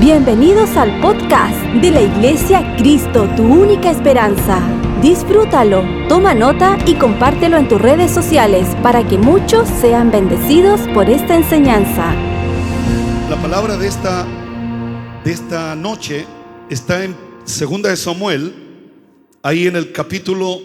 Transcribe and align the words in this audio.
Bienvenidos 0.00 0.76
al 0.76 1.00
podcast 1.00 1.54
de 1.80 1.92
la 1.92 2.02
Iglesia 2.02 2.74
Cristo, 2.76 3.28
tu 3.36 3.44
única 3.44 3.92
esperanza. 3.92 4.60
Disfrútalo, 5.00 5.84
toma 6.08 6.34
nota 6.34 6.76
y 6.84 6.96
compártelo 6.96 7.56
en 7.58 7.68
tus 7.68 7.80
redes 7.80 8.10
sociales 8.10 8.66
para 8.82 9.06
que 9.06 9.18
muchos 9.18 9.68
sean 9.68 10.10
bendecidos 10.10 10.80
por 10.94 11.08
esta 11.08 11.36
enseñanza. 11.36 12.12
La 13.30 13.40
palabra 13.40 13.76
de 13.76 13.86
esta, 13.86 14.26
de 15.24 15.30
esta 15.30 15.76
noche 15.76 16.26
está 16.68 17.04
en 17.04 17.14
2 17.46 17.82
de 17.82 17.96
Samuel, 17.96 18.52
ahí 19.44 19.68
en 19.68 19.76
el 19.76 19.92
capítulo 19.92 20.60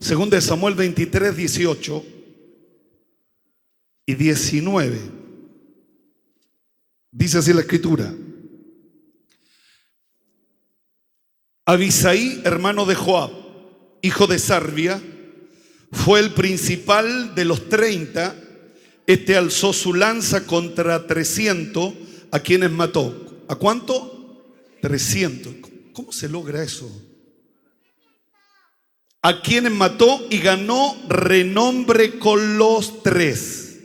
2 0.00 0.30
de 0.30 0.40
Samuel 0.40 0.74
23, 0.74 1.36
18 1.36 2.04
y 4.06 4.14
19. 4.14 5.00
Dice 7.12 7.38
así 7.38 7.52
la 7.52 7.60
escritura. 7.60 8.12
Abisaí, 11.66 12.42
hermano 12.44 12.84
de 12.84 12.94
Joab, 12.94 13.30
hijo 14.02 14.26
de 14.26 14.38
Sarbia, 14.38 15.02
fue 15.92 16.20
el 16.20 16.34
principal 16.34 17.34
de 17.34 17.46
los 17.46 17.70
30. 17.70 18.36
Este 19.06 19.36
alzó 19.36 19.72
su 19.72 19.94
lanza 19.94 20.46
contra 20.46 21.06
300 21.06 21.94
a 22.32 22.40
quienes 22.40 22.70
mató. 22.70 23.44
¿A 23.48 23.54
cuánto? 23.54 24.44
300. 24.82 25.54
¿Cómo 25.94 26.12
se 26.12 26.28
logra 26.28 26.62
eso? 26.62 26.90
A 29.22 29.40
quienes 29.40 29.72
mató 29.72 30.26
y 30.28 30.40
ganó 30.40 30.96
renombre 31.08 32.18
con 32.18 32.58
los 32.58 33.02
tres. 33.02 33.78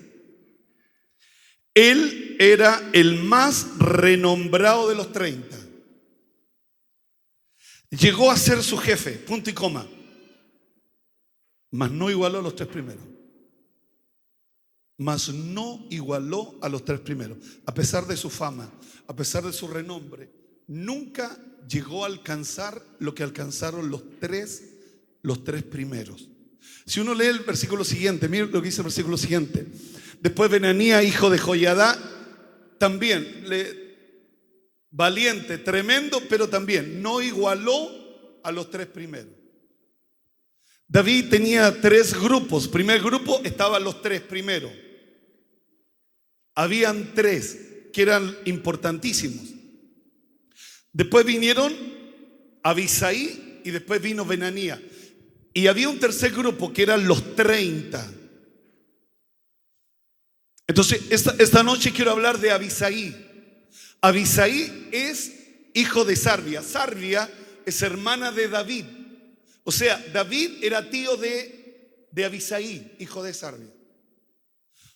Él 1.73 2.35
era 2.39 2.89
el 2.91 3.23
más 3.23 3.67
renombrado 3.77 4.89
de 4.89 4.95
los 4.95 5.13
30. 5.13 5.68
Llegó 7.91 8.29
a 8.29 8.37
ser 8.37 8.63
su 8.63 8.77
jefe, 8.77 9.13
punto 9.13 9.49
y 9.49 9.53
coma. 9.53 9.87
Mas 11.71 11.91
no 11.91 12.09
igualó 12.09 12.39
a 12.39 12.41
los 12.43 12.55
tres 12.55 12.69
primeros. 12.69 13.03
Mas 14.97 15.29
no 15.29 15.85
igualó 15.89 16.57
a 16.61 16.69
los 16.69 16.83
tres 16.83 16.99
primeros. 16.99 17.37
A 17.65 17.73
pesar 17.73 18.05
de 18.05 18.17
su 18.17 18.29
fama, 18.29 18.71
a 19.07 19.15
pesar 19.15 19.43
de 19.43 19.53
su 19.53 19.67
renombre, 19.67 20.29
nunca 20.67 21.37
llegó 21.67 22.03
a 22.03 22.07
alcanzar 22.07 22.81
lo 22.99 23.15
que 23.15 23.23
alcanzaron 23.23 23.89
los 23.89 24.19
tres, 24.19 24.63
los 25.21 25.43
tres 25.43 25.63
primeros. 25.63 26.27
Si 26.85 26.99
uno 26.99 27.13
lee 27.13 27.27
el 27.27 27.39
versículo 27.39 27.83
siguiente, 27.83 28.27
mire 28.27 28.47
lo 28.47 28.61
que 28.61 28.67
dice 28.67 28.81
el 28.81 28.85
versículo 28.85 29.17
siguiente. 29.17 29.67
Después 30.21 30.51
Benanía, 30.51 31.03
hijo 31.03 31.29
de 31.29 31.37
Joyadá, 31.37 31.97
también 32.77 33.47
le, 33.47 33.88
valiente, 34.91 35.57
tremendo, 35.57 36.21
pero 36.29 36.49
también 36.49 37.01
no 37.01 37.21
igualó 37.21 38.39
a 38.43 38.51
los 38.51 38.69
tres 38.69 38.87
primeros. 38.87 39.33
David 40.87 41.29
tenía 41.29 41.79
tres 41.79 42.19
grupos. 42.19 42.67
Primer 42.67 42.99
grupo 43.01 43.39
estaban 43.43 43.83
los 43.83 44.01
tres 44.01 44.21
primeros. 44.21 44.71
Habían 46.55 47.13
tres 47.13 47.59
que 47.93 48.01
eran 48.01 48.35
importantísimos. 48.45 49.49
Después 50.91 51.25
vinieron 51.25 51.73
Abisaí 52.63 53.61
y 53.63 53.69
después 53.69 54.01
vino 54.01 54.25
Benanía. 54.25 54.81
Y 55.53 55.67
había 55.67 55.89
un 55.89 55.99
tercer 55.99 56.31
grupo 56.31 56.73
que 56.73 56.83
eran 56.83 57.07
los 57.07 57.35
30. 57.35 58.13
Entonces, 60.67 61.03
esta, 61.09 61.35
esta 61.39 61.63
noche 61.63 61.91
quiero 61.91 62.11
hablar 62.11 62.39
de 62.39 62.51
Abisaí. 62.51 63.28
Abisaí 64.01 64.89
es 64.91 65.33
hijo 65.73 66.05
de 66.05 66.15
Sarbia. 66.15 66.61
Sarbia 66.61 67.29
es 67.65 67.81
hermana 67.81 68.31
de 68.31 68.47
David. 68.47 68.85
O 69.63 69.71
sea, 69.71 70.03
David 70.13 70.63
era 70.63 70.89
tío 70.89 71.17
de, 71.17 72.07
de 72.11 72.25
Abisaí, 72.25 72.95
hijo 72.99 73.23
de 73.23 73.33
Sarbia. 73.33 73.69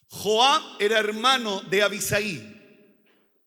Joab 0.07 0.61
era 0.79 0.99
hermano 0.99 1.61
de 1.69 1.81
Abisaí. 1.81 2.53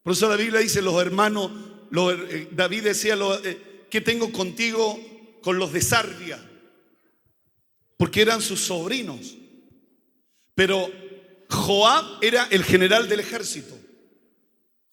Por 0.02 0.12
eso 0.12 0.28
la 0.28 0.36
Biblia 0.36 0.60
dice, 0.60 0.82
los 0.82 1.00
hermanos, 1.00 1.50
eh, 1.92 2.48
David 2.52 2.84
decía, 2.84 3.16
lo, 3.16 3.44
eh, 3.44 3.86
¿qué 3.90 4.00
tengo 4.00 4.30
contigo 4.30 5.00
con 5.42 5.58
los 5.58 5.72
de 5.72 5.80
Sarbia? 5.80 6.38
Porque 7.96 8.22
eran 8.22 8.42
sus 8.42 8.60
sobrinos. 8.60 9.34
Pero 10.54 10.90
Joab 11.48 12.18
era 12.22 12.46
el 12.50 12.64
general 12.64 13.08
del 13.08 13.20
ejército. 13.20 13.75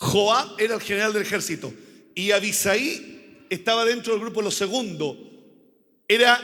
Joab 0.04 0.60
era 0.60 0.76
el 0.76 0.82
general 0.82 1.14
del 1.14 1.22
ejército 1.22 1.74
y 2.14 2.32
Abisaí 2.32 3.46
estaba 3.50 3.86
dentro 3.86 4.14
del 4.14 4.22
grupo 4.22 4.42
de 4.42 4.46
los 4.46 4.56
segundos. 4.56 5.18
Era 6.08 6.42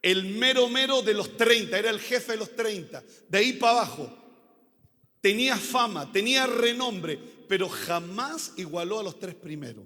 el 0.00 0.24
mero 0.24 0.68
mero 0.70 1.02
de 1.02 1.12
los 1.12 1.36
30, 1.36 1.78
era 1.78 1.90
el 1.90 2.00
jefe 2.00 2.32
de 2.32 2.38
los 2.38 2.56
30. 2.56 3.04
De 3.28 3.38
ahí 3.38 3.52
para 3.52 3.72
abajo. 3.72 4.18
Tenía 5.20 5.56
fama, 5.56 6.10
tenía 6.10 6.46
renombre, 6.46 7.18
pero 7.48 7.68
jamás 7.68 8.52
igualó 8.56 9.00
a 9.00 9.02
los 9.02 9.18
tres 9.18 9.34
primeros. 9.34 9.84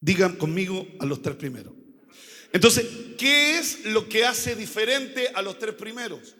Digan 0.00 0.36
conmigo 0.36 0.86
a 0.98 1.06
los 1.06 1.22
tres 1.22 1.36
primeros. 1.36 1.72
Entonces, 2.52 2.86
¿qué 3.18 3.58
es 3.58 3.84
lo 3.86 4.08
que 4.08 4.24
hace 4.24 4.54
diferente 4.56 5.28
a 5.34 5.42
los 5.42 5.58
tres 5.58 5.74
primeros? 5.74 6.34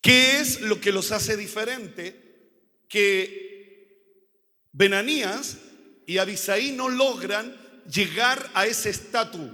¿Qué 0.00 0.38
es 0.38 0.60
lo 0.60 0.80
que 0.80 0.92
los 0.92 1.10
hace 1.12 1.36
diferente? 1.36 2.24
Que 2.88 3.47
Benanías 4.72 5.56
y 6.06 6.18
Abisaí 6.18 6.72
no 6.72 6.88
logran 6.88 7.54
llegar 7.90 8.50
a 8.54 8.66
ese 8.66 8.90
estatus. 8.90 9.50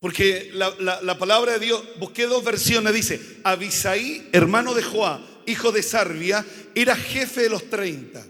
Porque 0.00 0.50
la, 0.54 1.18
palabra 1.18 1.52
de 1.52 1.58
Dios, 1.58 1.82
busqué 1.98 2.26
dos 2.26 2.42
versiones, 2.42 2.94
dice, 2.94 3.20
Abisaí, 3.44 4.28
hermano 4.32 4.72
de 4.72 4.82
Joá, 4.82 5.20
hijo 5.46 5.72
de 5.72 5.82
Sarbia, 5.82 6.44
era 6.74 6.96
jefe 6.96 7.42
de 7.42 7.50
los 7.50 7.68
30. 7.68 8.24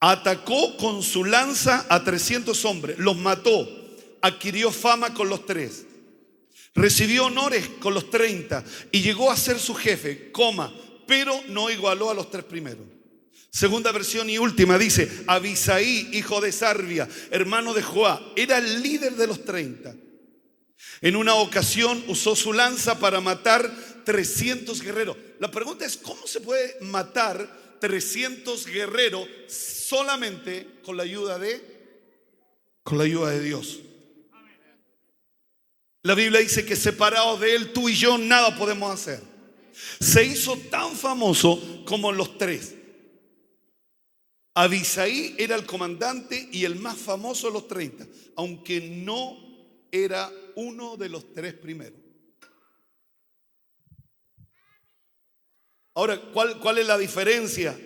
Atacó 0.00 0.76
con 0.78 1.02
su 1.02 1.24
lanza 1.24 1.86
a 1.88 2.02
300 2.02 2.64
hombres, 2.64 2.98
los 2.98 3.16
mató, 3.18 3.68
adquirió 4.22 4.72
fama 4.72 5.12
con 5.12 5.28
los 5.28 5.44
tres, 5.44 5.84
recibió 6.74 7.26
honores 7.26 7.68
con 7.80 7.92
los 7.92 8.10
30 8.10 8.64
y 8.90 9.02
llegó 9.02 9.30
a 9.30 9.36
ser 9.36 9.58
su 9.58 9.74
jefe, 9.74 10.32
coma, 10.32 10.72
pero 11.12 11.42
no 11.48 11.68
igualó 11.68 12.08
a 12.08 12.14
los 12.14 12.30
tres 12.30 12.42
primeros. 12.42 12.86
Segunda 13.50 13.92
versión 13.92 14.30
y 14.30 14.38
última 14.38 14.78
dice, 14.78 15.24
Abisaí, 15.26 16.08
hijo 16.14 16.40
de 16.40 16.50
Sarbia, 16.52 17.06
hermano 17.30 17.74
de 17.74 17.82
Joá, 17.82 18.32
era 18.34 18.56
el 18.56 18.82
líder 18.82 19.12
de 19.16 19.26
los 19.26 19.44
30. 19.44 19.94
En 21.02 21.14
una 21.14 21.34
ocasión 21.34 22.02
usó 22.08 22.34
su 22.34 22.54
lanza 22.54 22.98
para 22.98 23.20
matar 23.20 23.70
300 24.06 24.80
guerreros. 24.80 25.18
La 25.38 25.50
pregunta 25.50 25.84
es, 25.84 25.98
¿cómo 25.98 26.26
se 26.26 26.40
puede 26.40 26.78
matar 26.80 27.76
300 27.78 28.64
guerreros 28.64 29.28
solamente 29.48 30.80
con 30.82 30.96
la 30.96 31.02
ayuda 31.02 31.38
de 31.38 31.72
con 32.84 32.96
la 32.96 33.04
ayuda 33.04 33.32
de 33.32 33.40
Dios? 33.42 33.80
La 36.04 36.14
Biblia 36.14 36.40
dice 36.40 36.64
que 36.64 36.74
separados 36.74 37.38
de 37.38 37.54
él 37.54 37.74
tú 37.74 37.90
y 37.90 37.96
yo 37.96 38.16
nada 38.16 38.56
podemos 38.56 38.90
hacer 38.90 39.31
se 39.72 40.24
hizo 40.24 40.56
tan 40.70 40.94
famoso 40.94 41.84
como 41.84 42.12
los 42.12 42.36
tres. 42.38 42.74
Abisaí 44.54 45.34
era 45.38 45.56
el 45.56 45.64
comandante 45.64 46.48
y 46.52 46.64
el 46.64 46.76
más 46.76 46.98
famoso 46.98 47.46
de 47.46 47.54
los 47.54 47.68
30, 47.68 48.06
aunque 48.36 48.80
no 48.80 49.38
era 49.90 50.30
uno 50.56 50.96
de 50.96 51.08
los 51.08 51.32
tres 51.32 51.54
primeros. 51.54 51.98
Ahora, 55.94 56.20
¿cuál, 56.32 56.78
es 56.78 56.86
la 56.86 56.96
diferencia 56.96 57.78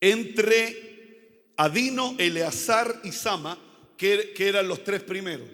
entre 0.00 1.52
Adino, 1.56 2.14
Eleazar 2.18 3.00
y 3.02 3.12
Sama, 3.12 3.58
que, 3.96 4.32
que 4.34 4.48
eran 4.48 4.68
los 4.68 4.84
tres 4.84 5.02
primeros? 5.02 5.48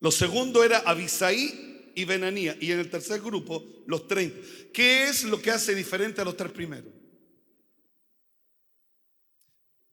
Lo 0.00 0.10
segundo 0.10 0.62
era 0.62 0.78
Abisaí 0.78 1.75
y 1.96 2.04
Benanía. 2.04 2.56
Y 2.60 2.70
en 2.70 2.78
el 2.78 2.90
tercer 2.90 3.20
grupo, 3.20 3.64
los 3.86 4.06
30. 4.06 4.38
¿Qué 4.72 5.08
es 5.08 5.24
lo 5.24 5.40
que 5.40 5.50
hace 5.50 5.74
diferente 5.74 6.20
a 6.20 6.24
los 6.24 6.36
tres 6.36 6.52
primeros? 6.52 6.92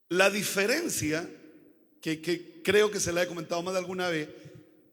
La 0.10 0.30
diferencia, 0.30 1.28
que, 2.02 2.62
creo 2.62 2.92
que 2.92 3.00
se 3.00 3.14
la 3.14 3.24
he 3.24 3.28
comentado 3.28 3.64
más 3.64 3.74
de 3.74 3.80
alguna 3.80 4.10
vez, 4.10 4.30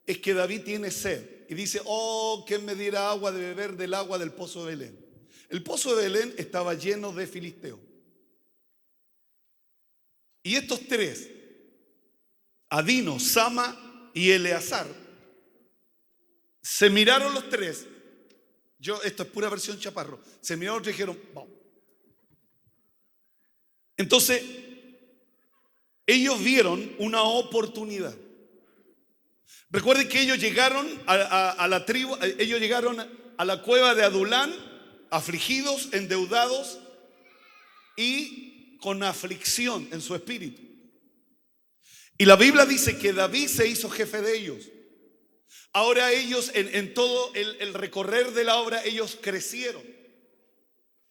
es 0.07 0.19
que 0.19 0.33
David 0.33 0.62
tiene 0.62 0.91
sed 0.93 1.47
y 1.49 1.55
dice, 1.55 1.81
oh, 1.85 2.45
que 2.47 2.59
me 2.61 2.77
diera 2.77 3.11
agua 3.11 3.33
de 3.33 3.41
beber 3.41 3.77
del 3.77 3.93
agua 3.95 4.17
del 4.17 4.33
pozo 4.33 4.65
de 4.65 4.77
Belén. 4.77 5.07
El 5.49 5.65
pozo 5.65 5.97
de 5.97 6.05
Belén 6.05 6.33
estaba 6.39 6.75
lleno 6.75 7.12
de 7.12 7.27
filisteos. 7.27 7.81
Y 10.45 10.55
estos 10.55 10.87
tres, 10.87 11.29
Adino, 12.69 13.19
Sama 13.19 14.11
y 14.15 14.31
Eleazar, 14.31 14.87
se 16.62 16.91
miraron 16.91 17.35
los 17.35 17.49
tres 17.49 17.87
Yo, 18.79 19.03
esto 19.03 19.23
es 19.23 19.29
pura 19.29 19.49
versión 19.49 19.79
chaparro. 19.79 20.21
Se 20.41 20.57
miraron 20.57 20.83
y 20.83 20.89
dijeron, 20.89 21.19
vamos. 21.35 21.51
Entonces, 23.97 24.43
ellos 26.07 26.43
vieron 26.43 26.97
una 26.99 27.23
oportunidad. 27.23 28.17
Recuerden 29.71 30.09
que 30.09 30.23
ellos 30.23 30.39
llegaron 30.39 30.87
a, 31.07 31.67
la 31.69 31.85
tribu, 31.85 32.17
ellos 32.39 32.59
llegaron 32.59 32.99
a 33.37 33.45
la 33.45 33.62
cueva 33.62 33.95
de 33.95 34.03
Adulán, 34.03 34.53
afligidos, 35.11 35.91
endeudados 35.93 36.81
y 37.97 38.79
con 38.79 39.03
aflicción 39.03 39.87
en 39.93 40.01
su 40.01 40.15
espíritu. 40.15 40.62
Y 42.19 42.25
la 42.25 42.37
Biblia 42.37 42.67
dice 42.67 42.99
que 42.99 43.12
David 43.12 43.49
se 43.49 43.69
hizo 43.69 43.89
jefe 43.89 44.21
de 44.21 44.37
ellos. 44.37 44.69
Ahora 45.72 46.12
ellos, 46.12 46.50
en, 46.55 46.94
todo 46.94 47.32
el, 47.34 47.75
recorrer 47.75 48.32
de 48.32 48.44
la 48.44 48.56
obra, 48.56 48.84
ellos 48.84 49.17
crecieron. 49.20 49.82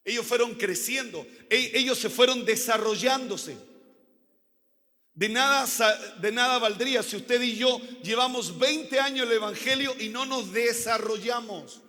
Ellos 0.03 0.25
fueron 0.25 0.55
creciendo. 0.55 1.25
E, 1.49 1.71
ellos 1.75 1.97
se 1.97 2.09
fueron 2.09 2.43
desarrollándose. 2.45 3.57
De 5.13 5.29
nada, 5.29 5.65
de 6.21 6.31
nada 6.31 6.59
valdría 6.59 7.03
si 7.03 7.17
usted 7.17 7.41
y 7.41 7.57
yo 7.57 7.79
llevamos 8.03 8.57
20 8.57 8.99
años 8.99 9.27
el 9.27 9.33
Evangelio 9.33 9.95
y 9.99 10.09
no 10.09 10.25
nos 10.25 10.53
desarrollamos 10.53 11.81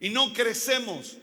y 0.00 0.10
no 0.10 0.32
crecemos. 0.32 1.16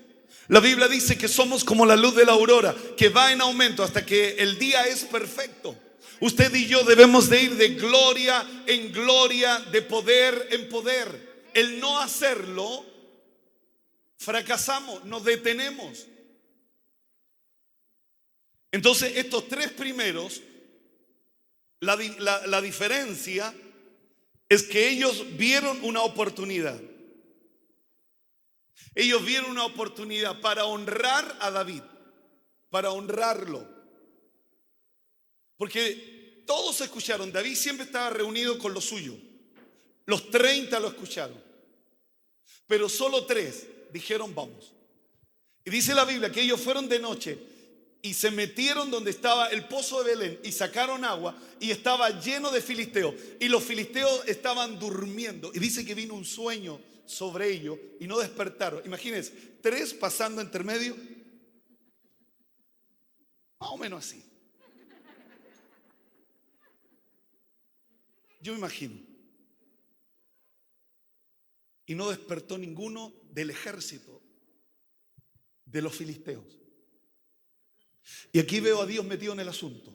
La 0.48 0.60
Biblia 0.60 0.88
dice 0.88 1.18
que 1.18 1.28
somos 1.28 1.64
como 1.64 1.86
la 1.86 1.96
luz 1.96 2.16
de 2.16 2.26
la 2.26 2.32
aurora, 2.32 2.76
que 2.98 3.10
va 3.10 3.32
en 3.32 3.42
aumento 3.42 3.84
hasta 3.84 4.04
que 4.04 4.36
el 4.40 4.58
día 4.58 4.88
es 4.88 5.04
perfecto. 5.04 5.78
Usted 6.22 6.54
y 6.54 6.68
yo 6.68 6.84
debemos 6.84 7.30
de 7.30 7.44
ir 7.44 7.56
de 7.56 7.70
gloria 7.76 8.46
en 8.68 8.92
gloria, 8.92 9.60
de 9.72 9.82
poder 9.82 10.48
en 10.52 10.68
poder. 10.68 11.48
El 11.54 11.80
no 11.80 12.00
hacerlo, 12.00 12.86
fracasamos, 14.18 15.06
nos 15.06 15.24
detenemos. 15.24 16.06
Entonces, 18.72 19.14
estos 19.16 19.48
tres 19.48 19.72
primeros, 19.72 20.42
la, 21.80 21.96
la 21.96 22.62
diferencia 22.62 23.54
es 24.50 24.64
que 24.64 24.90
ellos 24.90 25.26
vieron 25.38 25.80
una 25.84 26.02
oportunidad. 26.02 26.80
Ellos 28.94 29.24
vieron 29.24 29.52
una 29.52 29.66
oportunidad 29.66 30.42
para 30.42 30.66
honrar 30.66 31.38
a 31.40 31.50
David, 31.52 31.84
para 32.70 32.92
honrarlo. 32.92 33.79
Porque 35.60 36.42
todos 36.48 36.80
escucharon, 36.80 37.34
David 37.34 37.56
siempre 37.56 37.86
estaba 37.86 38.10
reunido 38.10 38.58
con 38.58 38.74
lo 38.74 38.80
suyo. 38.80 39.14
Los 40.06 40.32
30 40.32 40.80
lo 40.80 40.88
escucharon. 40.88 41.38
Pero 42.66 42.88
solo 42.88 43.26
tres 43.26 43.68
dijeron 43.92 44.34
vamos. 44.34 44.72
Y 45.66 45.70
dice 45.70 45.94
la 45.94 46.06
Biblia 46.06 46.32
que 46.32 46.42
ellos 46.42 46.62
fueron 46.62 46.88
de 46.88 47.00
noche 47.00 47.38
y 48.02 48.14
se 48.14 48.32
metieron 48.32 48.90
donde 48.90 49.12
estaba 49.12 49.48
el 49.48 49.68
pozo 49.68 50.02
de 50.02 50.16
Belén 50.16 50.40
y 50.42 50.54
sacaron 50.54 51.04
agua 51.04 51.38
y 51.60 51.72
estaba 51.72 52.10
lleno 52.22 52.52
de 52.52 52.62
filisteos. 52.62 53.16
Y 53.42 53.50
los 53.50 53.62
filisteos 53.62 54.26
estaban 54.30 54.80
durmiendo. 54.80 55.52
Y 55.54 55.60
dice 55.60 55.86
que 55.86 55.94
vino 55.94 56.14
un 56.14 56.24
sueño 56.24 56.80
sobre 57.06 57.52
ellos 57.52 57.78
y 58.00 58.08
no 58.08 58.18
despertaron. 58.18 58.82
Imagínense, 58.86 59.34
tres 59.62 59.94
pasando 59.94 60.42
entre 60.42 60.64
medio. 60.64 60.96
Más 63.60 63.72
o 63.72 63.78
menos 63.78 64.06
así. 64.06 64.29
Yo 68.40 68.54
me 68.54 68.60
imagino. 68.60 69.00
Y 71.86 71.96
no 71.96 72.10
despertó 72.10 72.58
ninguno 72.58 73.14
del 73.32 73.50
ejército 73.50 74.22
de 75.66 75.82
los 75.82 75.96
filisteos. 75.96 76.60
Y 78.32 78.40
aquí 78.40 78.60
veo 78.60 78.82
a 78.82 78.86
Dios 78.86 79.06
metido 79.06 79.34
en 79.34 79.40
el 79.40 79.50
asunto. 79.50 79.94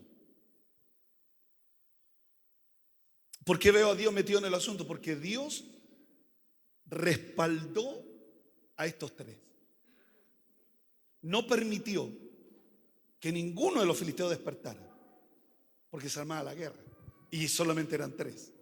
¿Por 3.44 3.58
qué 3.58 3.70
veo 3.70 3.90
a 3.90 3.94
Dios 3.94 4.12
metido 4.12 4.38
en 4.38 4.46
el 4.46 4.54
asunto? 4.54 4.86
Porque 4.86 5.16
Dios 5.16 5.64
respaldó 6.86 8.04
a 8.76 8.86
estos 8.86 9.14
tres. 9.14 9.38
No 11.22 11.46
permitió 11.46 12.10
que 13.20 13.32
ninguno 13.32 13.80
de 13.80 13.86
los 13.86 13.98
filisteos 13.98 14.30
despertara, 14.30 14.80
porque 15.90 16.08
se 16.08 16.20
armaba 16.20 16.42
la 16.44 16.54
guerra 16.54 16.93
y 17.34 17.48
solamente 17.48 17.96
eran 17.96 18.16
tres. 18.16 18.52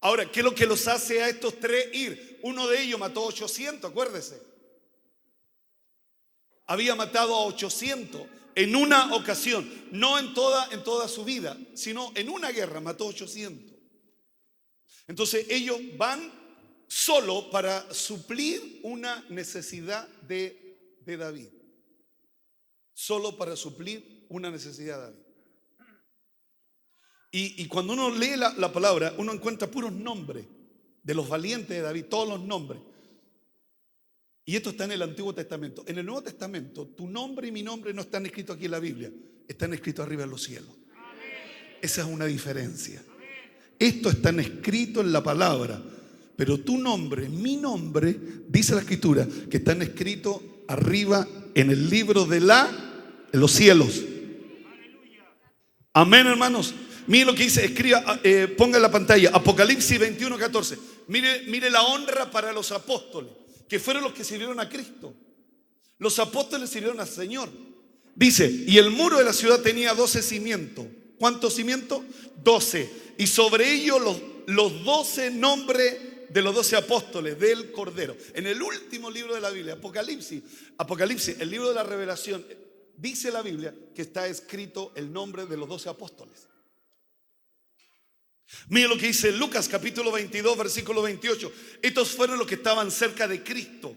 Ahora, 0.00 0.28
¿qué 0.32 0.40
es 0.40 0.44
lo 0.44 0.52
que 0.52 0.66
los 0.66 0.88
hace 0.88 1.22
a 1.22 1.28
estos 1.28 1.60
tres 1.60 1.94
ir? 1.94 2.40
Uno 2.42 2.66
de 2.66 2.82
ellos 2.82 2.98
mató 2.98 3.22
800, 3.22 3.88
acuérdese. 3.88 4.42
Había 6.66 6.96
matado 6.96 7.36
a 7.36 7.44
800 7.46 8.26
en 8.56 8.74
una 8.74 9.14
ocasión, 9.14 9.70
no 9.92 10.18
en 10.18 10.34
toda, 10.34 10.68
en 10.72 10.82
toda 10.82 11.06
su 11.06 11.24
vida, 11.24 11.56
sino 11.74 12.10
en 12.16 12.28
una 12.28 12.50
guerra 12.50 12.80
mató 12.80 13.06
800. 13.06 13.76
Entonces 15.06 15.46
ellos 15.50 15.78
van 15.96 16.32
solo 16.88 17.48
para 17.52 17.94
suplir 17.94 18.80
una 18.82 19.24
necesidad 19.28 20.08
de, 20.22 20.98
de 21.06 21.16
David. 21.16 21.48
Solo 22.92 23.38
para 23.38 23.54
suplir 23.54 24.26
una 24.28 24.50
necesidad 24.50 24.96
de 24.96 25.02
David. 25.12 25.27
Y, 27.30 27.66
cuando 27.66 27.92
uno 27.92 28.10
lee 28.10 28.36
la, 28.36 28.72
palabra, 28.72 29.14
uno 29.18 29.32
encuentra 29.32 29.70
puros 29.70 29.92
nombres 29.92 30.46
de 31.02 31.14
los 31.14 31.28
valientes 31.28 31.68
de 31.68 31.82
David, 31.82 32.06
todos 32.06 32.28
los 32.28 32.40
nombres. 32.40 32.80
Y 34.46 34.56
esto 34.56 34.70
está 34.70 34.84
en 34.84 34.92
el 34.92 35.02
Antiguo 35.02 35.34
Testamento. 35.34 35.84
En 35.86 35.98
el 35.98 36.06
Nuevo 36.06 36.22
Testamento, 36.22 36.86
tu 36.86 37.06
nombre 37.06 37.48
y 37.48 37.52
mi 37.52 37.62
nombre 37.62 37.92
no 37.92 38.00
están 38.00 38.24
escritos 38.24 38.56
aquí 38.56 38.64
en 38.64 38.70
la 38.70 38.78
Biblia, 38.78 39.12
están 39.46 39.74
escritos 39.74 40.06
arriba 40.06 40.24
en 40.24 40.30
los 40.30 40.42
cielos. 40.42 40.70
Esa 41.82 42.00
es 42.00 42.06
una 42.06 42.24
diferencia. 42.24 43.02
Esto 43.78 44.08
está 44.08 44.30
escrito 44.30 45.02
en 45.02 45.12
la 45.12 45.22
palabra, 45.22 45.80
pero 46.34 46.58
tu 46.58 46.78
nombre, 46.78 47.28
mi 47.28 47.56
nombre, 47.56 48.16
dice 48.48 48.74
la 48.74 48.80
Escritura, 48.80 49.28
que 49.50 49.58
están 49.58 49.82
escritos 49.82 50.40
arriba 50.66 51.28
en 51.54 51.70
el 51.70 51.90
libro 51.90 52.24
de 52.24 52.40
la, 52.40 52.68
en 53.32 53.38
los 53.38 53.52
cielos. 53.52 54.02
Amén, 55.92 56.26
hermanos. 56.26 56.74
Mire 57.08 57.24
lo 57.24 57.34
que 57.34 57.44
dice, 57.44 57.64
escriba, 57.64 58.04
ah, 58.06 58.20
eh, 58.22 58.54
ponga 58.56 58.76
en 58.76 58.82
la 58.82 58.90
pantalla, 58.90 59.30
Apocalipsis 59.32 59.98
21, 59.98 60.36
14. 60.36 60.78
Mire, 61.06 61.42
mire 61.46 61.70
la 61.70 61.82
honra 61.82 62.30
para 62.30 62.52
los 62.52 62.70
apóstoles, 62.70 63.32
que 63.66 63.80
fueron 63.80 64.04
los 64.04 64.12
que 64.12 64.24
sirvieron 64.24 64.60
a 64.60 64.68
Cristo. 64.68 65.14
Los 65.98 66.18
apóstoles 66.18 66.68
sirvieron 66.68 67.00
al 67.00 67.08
Señor. 67.08 67.48
Dice, 68.14 68.50
y 68.66 68.76
el 68.76 68.90
muro 68.90 69.16
de 69.16 69.24
la 69.24 69.32
ciudad 69.32 69.60
tenía 69.60 69.94
12 69.94 70.20
cimientos. 70.22 70.86
¿Cuántos 71.18 71.54
cimientos? 71.54 72.02
12. 72.44 72.90
Y 73.16 73.26
sobre 73.26 73.72
ellos 73.72 74.00
los, 74.02 74.20
los 74.46 74.84
12 74.84 75.30
nombres 75.30 75.96
de 76.28 76.42
los 76.42 76.54
12 76.54 76.76
apóstoles 76.76 77.40
del 77.40 77.72
Cordero. 77.72 78.18
En 78.34 78.46
el 78.46 78.60
último 78.60 79.10
libro 79.10 79.34
de 79.34 79.40
la 79.40 79.48
Biblia, 79.48 79.74
Apocalipsis, 79.74 80.42
Apocalipsis, 80.76 81.36
el 81.40 81.50
libro 81.50 81.70
de 81.70 81.74
la 81.74 81.84
revelación, 81.84 82.44
dice 82.98 83.30
la 83.30 83.40
Biblia 83.40 83.74
que 83.94 84.02
está 84.02 84.26
escrito 84.26 84.92
el 84.94 85.10
nombre 85.10 85.46
de 85.46 85.56
los 85.56 85.68
12 85.70 85.88
apóstoles. 85.88 86.48
Mira 88.68 88.88
lo 88.88 88.96
que 88.96 89.08
dice 89.08 89.32
Lucas 89.32 89.68
capítulo 89.68 90.10
22, 90.12 90.56
versículo 90.56 91.02
28. 91.02 91.52
Estos 91.82 92.08
fueron 92.10 92.38
los 92.38 92.46
que 92.46 92.54
estaban 92.54 92.90
cerca 92.90 93.28
de 93.28 93.42
Cristo. 93.42 93.94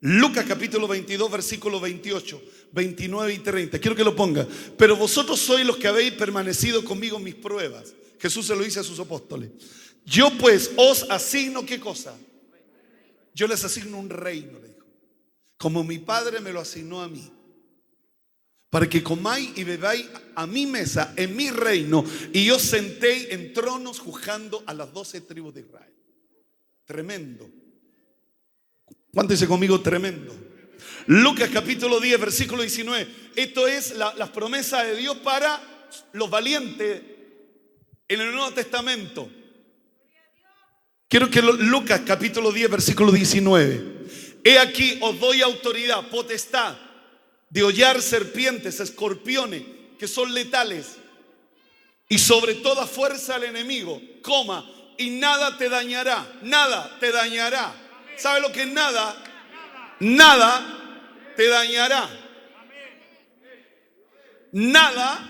Lucas 0.00 0.44
capítulo 0.46 0.86
22, 0.86 1.30
versículo 1.30 1.80
28, 1.80 2.42
29 2.72 3.32
y 3.34 3.38
30. 3.38 3.78
Quiero 3.78 3.96
que 3.96 4.04
lo 4.04 4.14
ponga. 4.14 4.46
Pero 4.76 4.96
vosotros 4.96 5.40
sois 5.40 5.66
los 5.66 5.76
que 5.76 5.88
habéis 5.88 6.12
permanecido 6.12 6.84
conmigo 6.84 7.16
en 7.16 7.24
mis 7.24 7.34
pruebas. 7.34 7.94
Jesús 8.20 8.46
se 8.46 8.54
lo 8.54 8.62
dice 8.62 8.80
a 8.80 8.84
sus 8.84 9.00
apóstoles. 9.00 9.50
Yo 10.04 10.30
pues 10.38 10.70
os 10.76 11.04
asigno 11.10 11.64
qué 11.64 11.80
cosa. 11.80 12.16
Yo 13.34 13.46
les 13.46 13.64
asigno 13.64 13.98
un 13.98 14.10
reino, 14.10 14.58
le 14.60 14.68
dijo. 14.68 14.86
Como 15.56 15.82
mi 15.82 15.98
padre 15.98 16.40
me 16.40 16.52
lo 16.52 16.60
asignó 16.60 17.00
a 17.00 17.08
mí 17.08 17.30
para 18.70 18.88
que 18.88 19.02
comáis 19.02 19.50
y 19.56 19.64
bebáis 19.64 20.06
a 20.34 20.46
mi 20.46 20.66
mesa 20.66 21.14
en 21.16 21.34
mi 21.34 21.50
reino 21.50 22.04
y 22.32 22.46
yo 22.46 22.58
sentéis 22.58 23.28
en 23.30 23.52
tronos 23.54 23.98
juzgando 23.98 24.62
a 24.66 24.74
las 24.74 24.92
doce 24.92 25.22
tribus 25.22 25.54
de 25.54 25.60
Israel. 25.62 25.94
Tremendo. 26.84 27.48
¿Cuánto 29.12 29.34
conmigo 29.48 29.80
tremendo? 29.80 30.34
Lucas 31.06 31.48
capítulo 31.50 31.98
10, 31.98 32.20
versículo 32.20 32.62
19. 32.62 33.08
Esto 33.34 33.66
es 33.66 33.96
la, 33.96 34.14
las 34.14 34.28
promesas 34.30 34.86
de 34.86 34.96
Dios 34.96 35.16
para 35.18 35.88
los 36.12 36.28
valientes 36.28 37.02
en 38.06 38.20
el 38.20 38.32
Nuevo 38.32 38.52
Testamento. 38.52 39.30
Quiero 41.08 41.30
que 41.30 41.40
Lucas 41.40 42.02
capítulo 42.04 42.52
10, 42.52 42.70
versículo 42.70 43.10
19. 43.10 43.98
He 44.44 44.58
aquí 44.58 44.98
os 45.00 45.18
doy 45.18 45.40
autoridad, 45.40 46.08
potestad 46.10 46.87
de 47.50 47.62
hollar 47.62 48.02
serpientes, 48.02 48.80
escorpiones, 48.80 49.62
que 49.98 50.08
son 50.08 50.32
letales, 50.32 50.96
y 52.08 52.18
sobre 52.18 52.54
toda 52.54 52.86
fuerza 52.86 53.34
al 53.34 53.44
enemigo, 53.44 54.00
coma, 54.22 54.68
y 54.96 55.10
nada 55.10 55.56
te 55.58 55.68
dañará, 55.68 56.40
nada 56.42 56.96
te 56.98 57.12
dañará. 57.12 57.74
¿Sabe 58.16 58.40
lo 58.40 58.50
que 58.50 58.62
es 58.62 58.68
nada? 58.68 59.16
Nada 60.00 61.04
te 61.36 61.48
dañará. 61.48 62.08
Nada 64.50 65.28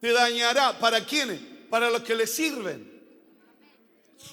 te 0.00 0.12
dañará. 0.12 0.78
¿Para 0.78 1.04
quiénes? 1.04 1.40
Para 1.70 1.90
los 1.90 2.02
que 2.02 2.14
le 2.14 2.26
sirven. 2.26 2.92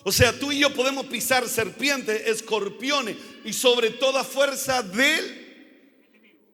O 0.03 0.11
sea, 0.11 0.37
tú 0.37 0.51
y 0.51 0.59
yo 0.59 0.73
podemos 0.73 1.05
pisar 1.05 1.47
serpientes, 1.47 2.27
escorpiones 2.27 3.15
y 3.45 3.53
sobre 3.53 3.91
toda 3.91 4.23
fuerza 4.23 4.81
del, 4.81 5.40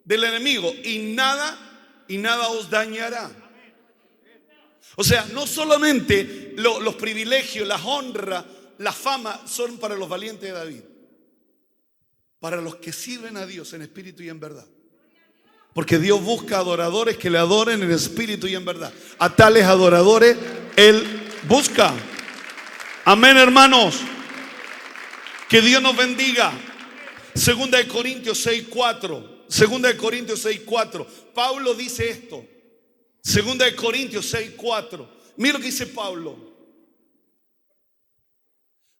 del 0.07 0.23
enemigo. 0.23 0.73
Y 0.83 0.99
nada, 0.99 2.05
y 2.07 2.17
nada 2.17 2.47
os 2.47 2.69
dañará. 2.69 3.29
O 4.95 5.03
sea, 5.03 5.27
no 5.33 5.45
solamente 5.45 6.55
los 6.55 6.95
privilegios, 6.95 7.67
las 7.67 7.83
honras, 7.83 8.43
la 8.79 8.93
fama 8.93 9.41
son 9.45 9.77
para 9.77 9.95
los 9.95 10.07
valientes 10.07 10.49
de 10.49 10.57
David. 10.57 10.81
Para 12.39 12.61
los 12.61 12.77
que 12.77 12.93
sirven 12.93 13.35
a 13.37 13.45
Dios 13.45 13.73
en 13.73 13.81
espíritu 13.81 14.23
y 14.23 14.29
en 14.29 14.39
verdad. 14.39 14.65
Porque 15.73 15.99
Dios 15.99 16.23
busca 16.23 16.57
adoradores 16.57 17.17
que 17.17 17.29
le 17.29 17.37
adoren 17.37 17.83
en 17.83 17.91
espíritu 17.91 18.47
y 18.47 18.55
en 18.55 18.65
verdad. 18.65 18.91
A 19.19 19.35
tales 19.35 19.65
adoradores 19.65 20.37
Él 20.75 21.03
busca. 21.47 21.93
Amén, 23.05 23.37
hermanos. 23.37 23.99
Que 25.49 25.61
Dios 25.61 25.81
nos 25.81 25.95
bendiga. 25.95 26.51
Segunda 27.35 27.77
de 27.77 27.87
Corintios 27.87 28.43
6:4. 28.45 29.36
Segunda 29.47 29.89
de 29.89 29.97
Corintios 29.97 30.43
6:4. 30.45 31.05
Pablo 31.33 31.73
dice 31.73 32.09
esto. 32.09 32.45
Segunda 33.21 33.65
de 33.65 33.75
Corintios 33.75 34.25
6:4. 34.33 35.07
Mira 35.37 35.53
lo 35.53 35.59
que 35.59 35.67
dice 35.67 35.87
Pablo. 35.87 36.37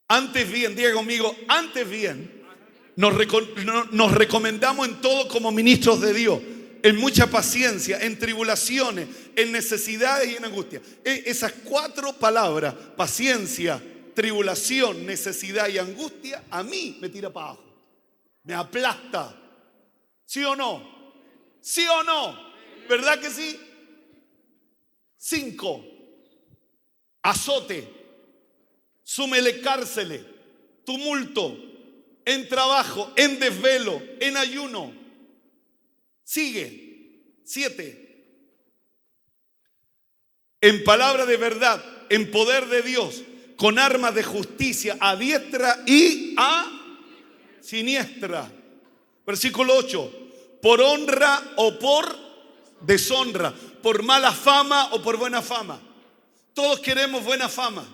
Antes 0.08 0.50
bien, 0.50 0.76
diga 0.76 0.94
conmigo, 0.94 1.36
antes 1.50 1.90
bien, 1.90 2.44
nos, 2.96 3.14
nos 3.92 4.12
recomendamos 4.14 4.88
en 4.88 5.02
todo 5.02 5.28
como 5.28 5.52
ministros 5.52 6.00
de 6.00 6.14
Dios 6.14 6.40
en 6.84 6.96
mucha 6.96 7.28
paciencia, 7.28 8.00
en 8.00 8.18
tribulaciones, 8.18 9.08
en 9.36 9.52
necesidades 9.52 10.32
y 10.32 10.36
en 10.36 10.46
angustia. 10.46 10.82
E, 11.04 11.24
esas 11.26 11.52
cuatro 11.64 12.14
palabras, 12.14 12.74
paciencia, 12.96 13.82
tribulación, 14.14 15.06
necesidad 15.06 15.68
y 15.68 15.78
angustia, 15.78 16.44
a 16.50 16.64
mí 16.64 16.98
me 17.02 17.10
tira 17.10 17.32
para 17.32 17.48
abajo. 17.48 17.64
Me 18.44 18.54
aplasta. 18.54 19.36
¿Sí 20.28 20.44
o 20.44 20.56
no? 20.58 20.84
¿Sí 21.62 21.88
o 21.88 22.04
no? 22.04 22.38
¿Verdad 22.90 23.20
que 23.20 23.30
sí? 23.30 23.58
Cinco. 25.18 25.84
Azote. 27.22 27.88
Súmele 29.04 29.62
cárcele. 29.62 30.24
Tumulto. 30.86 31.58
En 32.26 32.50
trabajo. 32.50 33.14
En 33.16 33.40
desvelo. 33.40 34.02
En 34.20 34.36
ayuno. 34.36 34.94
Sigue. 36.26 37.40
Siete. 37.46 38.26
En 40.60 40.84
palabra 40.84 41.26
de 41.26 41.38
verdad. 41.38 41.84
En 42.10 42.30
poder 42.32 42.68
de 42.68 42.82
Dios 42.82 43.24
con 43.56 43.80
armas 43.80 44.14
de 44.14 44.24
justicia 44.24 44.98
a 45.00 45.16
diestra 45.16 45.84
y 45.88 46.36
a 46.38 46.70
siniestra. 47.62 48.52
Versículo 49.28 49.76
8. 49.76 50.12
Por 50.62 50.82
honra 50.82 51.54
o 51.58 51.78
por 51.78 52.18
deshonra, 52.82 53.54
por 53.84 54.02
mala 54.02 54.32
fama 54.32 54.90
o 54.94 55.02
por 55.04 55.18
buena 55.18 55.44
fama. 55.44 55.80
Todos 56.56 56.80
queremos 56.80 57.24
buena 57.24 57.48
fama, 57.48 57.86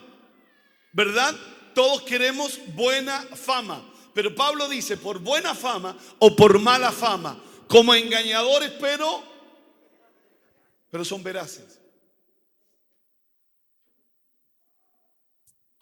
¿verdad? 0.93 1.35
Todos 1.75 2.03
queremos 2.03 2.57
buena 2.67 3.19
fama. 3.21 3.83
Pero 4.13 4.33
Pablo 4.33 4.69
dice, 4.69 4.95
por 4.95 5.19
buena 5.19 5.53
fama 5.53 5.97
o 6.19 6.35
por 6.35 6.59
mala 6.59 6.91
fama, 6.91 7.43
como 7.67 7.93
engañadores, 7.93 8.71
pero, 8.79 9.23
pero 10.89 11.03
son 11.03 11.21
veraces. 11.23 11.81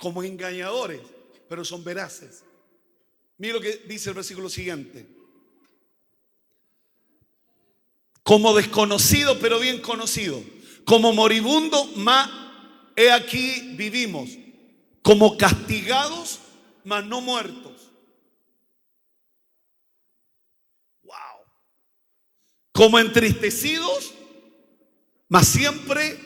como 0.01 0.23
engañadores, 0.23 0.99
pero 1.47 1.63
son 1.63 1.83
veraces. 1.83 2.43
Mira 3.37 3.53
lo 3.53 3.61
que 3.61 3.83
dice 3.87 4.09
el 4.09 4.15
versículo 4.15 4.49
siguiente. 4.49 5.07
Como 8.23 8.53
desconocido, 8.53 9.39
pero 9.39 9.59
bien 9.59 9.81
conocido. 9.81 10.43
Como 10.85 11.13
moribundo, 11.13 11.91
mas 11.95 12.29
he 12.95 13.11
aquí 13.11 13.73
vivimos. 13.75 14.29
Como 15.01 15.37
castigados, 15.37 16.39
mas 16.83 17.05
no 17.05 17.21
muertos. 17.21 17.91
Wow. 21.03 21.13
Como 22.71 22.99
entristecidos, 22.99 24.13
mas 25.27 25.47
siempre 25.47 26.19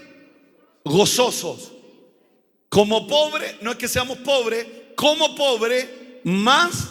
gozosos 0.84 1.76
como 2.76 3.08
pobre, 3.08 3.58
no 3.62 3.72
es 3.72 3.78
que 3.78 3.88
seamos 3.88 4.18
pobres, 4.18 4.68
como 4.98 5.34
pobre, 5.34 6.20
más 6.26 6.90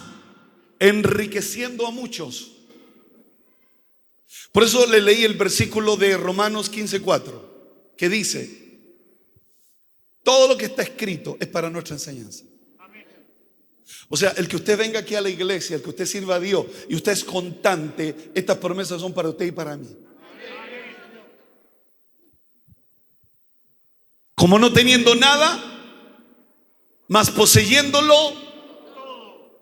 enriqueciendo 0.79 1.85
a 1.85 1.91
muchos. 1.91 2.53
Por 4.51 4.63
eso 4.63 4.85
le 4.87 5.01
leí 5.01 5.23
el 5.23 5.35
versículo 5.35 5.97
de 5.97 6.17
Romanos 6.17 6.71
15:4, 6.71 7.93
que 7.97 8.09
dice, 8.09 8.65
todo 10.23 10.47
lo 10.47 10.57
que 10.57 10.65
está 10.65 10.81
escrito 10.81 11.37
es 11.39 11.47
para 11.47 11.69
nuestra 11.69 11.95
enseñanza. 11.95 12.45
O 14.09 14.17
sea, 14.17 14.31
el 14.37 14.47
que 14.47 14.55
usted 14.55 14.77
venga 14.77 14.99
aquí 14.99 15.15
a 15.15 15.21
la 15.21 15.29
iglesia, 15.29 15.75
el 15.75 15.81
que 15.81 15.89
usted 15.89 16.05
sirva 16.05 16.35
a 16.35 16.39
Dios 16.39 16.65
y 16.89 16.95
usted 16.95 17.11
es 17.11 17.23
constante, 17.23 18.31
estas 18.33 18.57
promesas 18.57 19.01
son 19.01 19.13
para 19.13 19.29
usted 19.29 19.45
y 19.45 19.51
para 19.51 19.77
mí. 19.77 19.87
Como 24.35 24.59
no 24.59 24.71
teniendo 24.73 25.15
nada, 25.15 25.59
mas 27.07 27.31
poseyéndolo, 27.31 28.33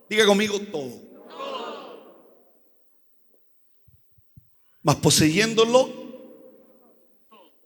diga 0.10 0.26
conmigo 0.26 0.60
todo. 0.60 1.03
Mas 4.84 4.98
poseyéndolo 4.98 5.90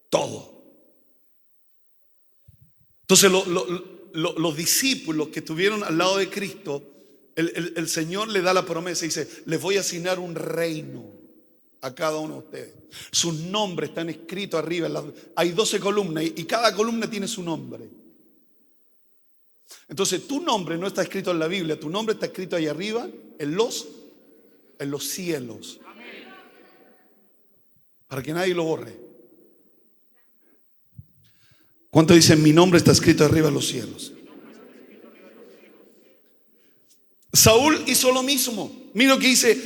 todo. 0.10 0.54
Entonces 3.02 3.32
los 4.14 4.58
discípulos 4.58 5.30
que 5.30 5.40
estuvieron 5.40 5.84
al 5.84 5.98
lado 5.98 6.18
de 6.18 6.30
Cristo, 6.30 6.84
el, 7.36 7.74
el, 7.76 7.88
Señor 7.88 8.30
le 8.30 8.42
da 8.42 8.54
la 8.54 8.66
promesa 8.66 9.06
y 9.06 9.10
dice, 9.10 9.28
les 9.46 9.62
voy 9.62 9.78
a 9.78 9.82
asignar 9.82 10.20
un 10.20 10.36
reino 10.36 11.06
a 11.82 11.94
cada 11.94 12.18
uno 12.18 12.34
de 12.34 12.40
ustedes. 12.40 12.74
Sus 13.12 13.34
nombres 13.34 13.90
están 13.90 14.10
escritos 14.10 14.60
arriba. 14.60 14.90
Hay 15.36 15.52
12 15.52 15.80
columnas 15.80 16.24
y 16.24 16.44
cada 16.46 16.76
columna 16.76 17.10
tiene 17.10 17.28
su 17.28 17.44
nombre. 17.44 17.88
Entonces 19.88 20.28
tu 20.28 20.42
nombre 20.42 20.78
no 20.78 20.88
está 20.88 21.02
escrito 21.02 21.32
en 21.32 21.40
la 21.40 21.48
Biblia, 21.48 21.80
tu 21.80 21.90
nombre 21.90 22.14
está 22.14 22.26
escrito 22.26 22.56
ahí 22.56 22.68
arriba, 22.68 23.08
en 23.40 23.56
los, 23.56 23.88
en 24.80 24.92
los 24.92 25.08
cielos. 25.08 25.80
Para 28.08 28.24
que 28.24 28.34
nadie 28.34 28.54
lo 28.54 28.64
borre. 28.64 28.96
¿Cuánto 31.90 32.14
dicen 32.14 32.42
mi 32.44 32.54
nombre 32.54 32.78
está 32.78 32.92
escrito 32.92 33.26
arriba 33.26 33.48
en 33.48 33.54
los 33.54 33.68
cielos? 33.68 34.14
Saúl 37.34 37.84
hizo 37.88 38.12
lo 38.12 38.24
mismo. 38.24 38.72
Mira 38.94 39.16
lo 39.16 39.20
que 39.20 39.28
dice 39.28 39.58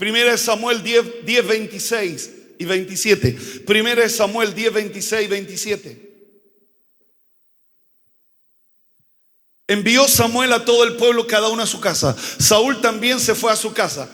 1 0.00 0.36
Samuel 0.36 0.82
10, 0.82 1.24
10, 1.24 1.46
26 1.46 2.30
y 2.58 2.64
27. 2.64 3.38
1 3.66 4.08
Samuel 4.08 4.54
10, 4.54 4.72
26 4.72 5.28
27. 5.28 6.06
Envió 9.68 10.06
Samuel 10.06 10.52
a 10.52 10.64
todo 10.64 10.84
el 10.84 10.96
pueblo, 10.96 11.26
cada 11.26 11.48
uno 11.48 11.62
a 11.62 11.66
su 11.66 11.80
casa. 11.80 12.16
Saúl 12.38 12.80
también 12.80 13.18
se 13.18 13.34
fue 13.34 13.50
a 13.50 13.56
su 13.56 13.72
casa. 13.72 14.08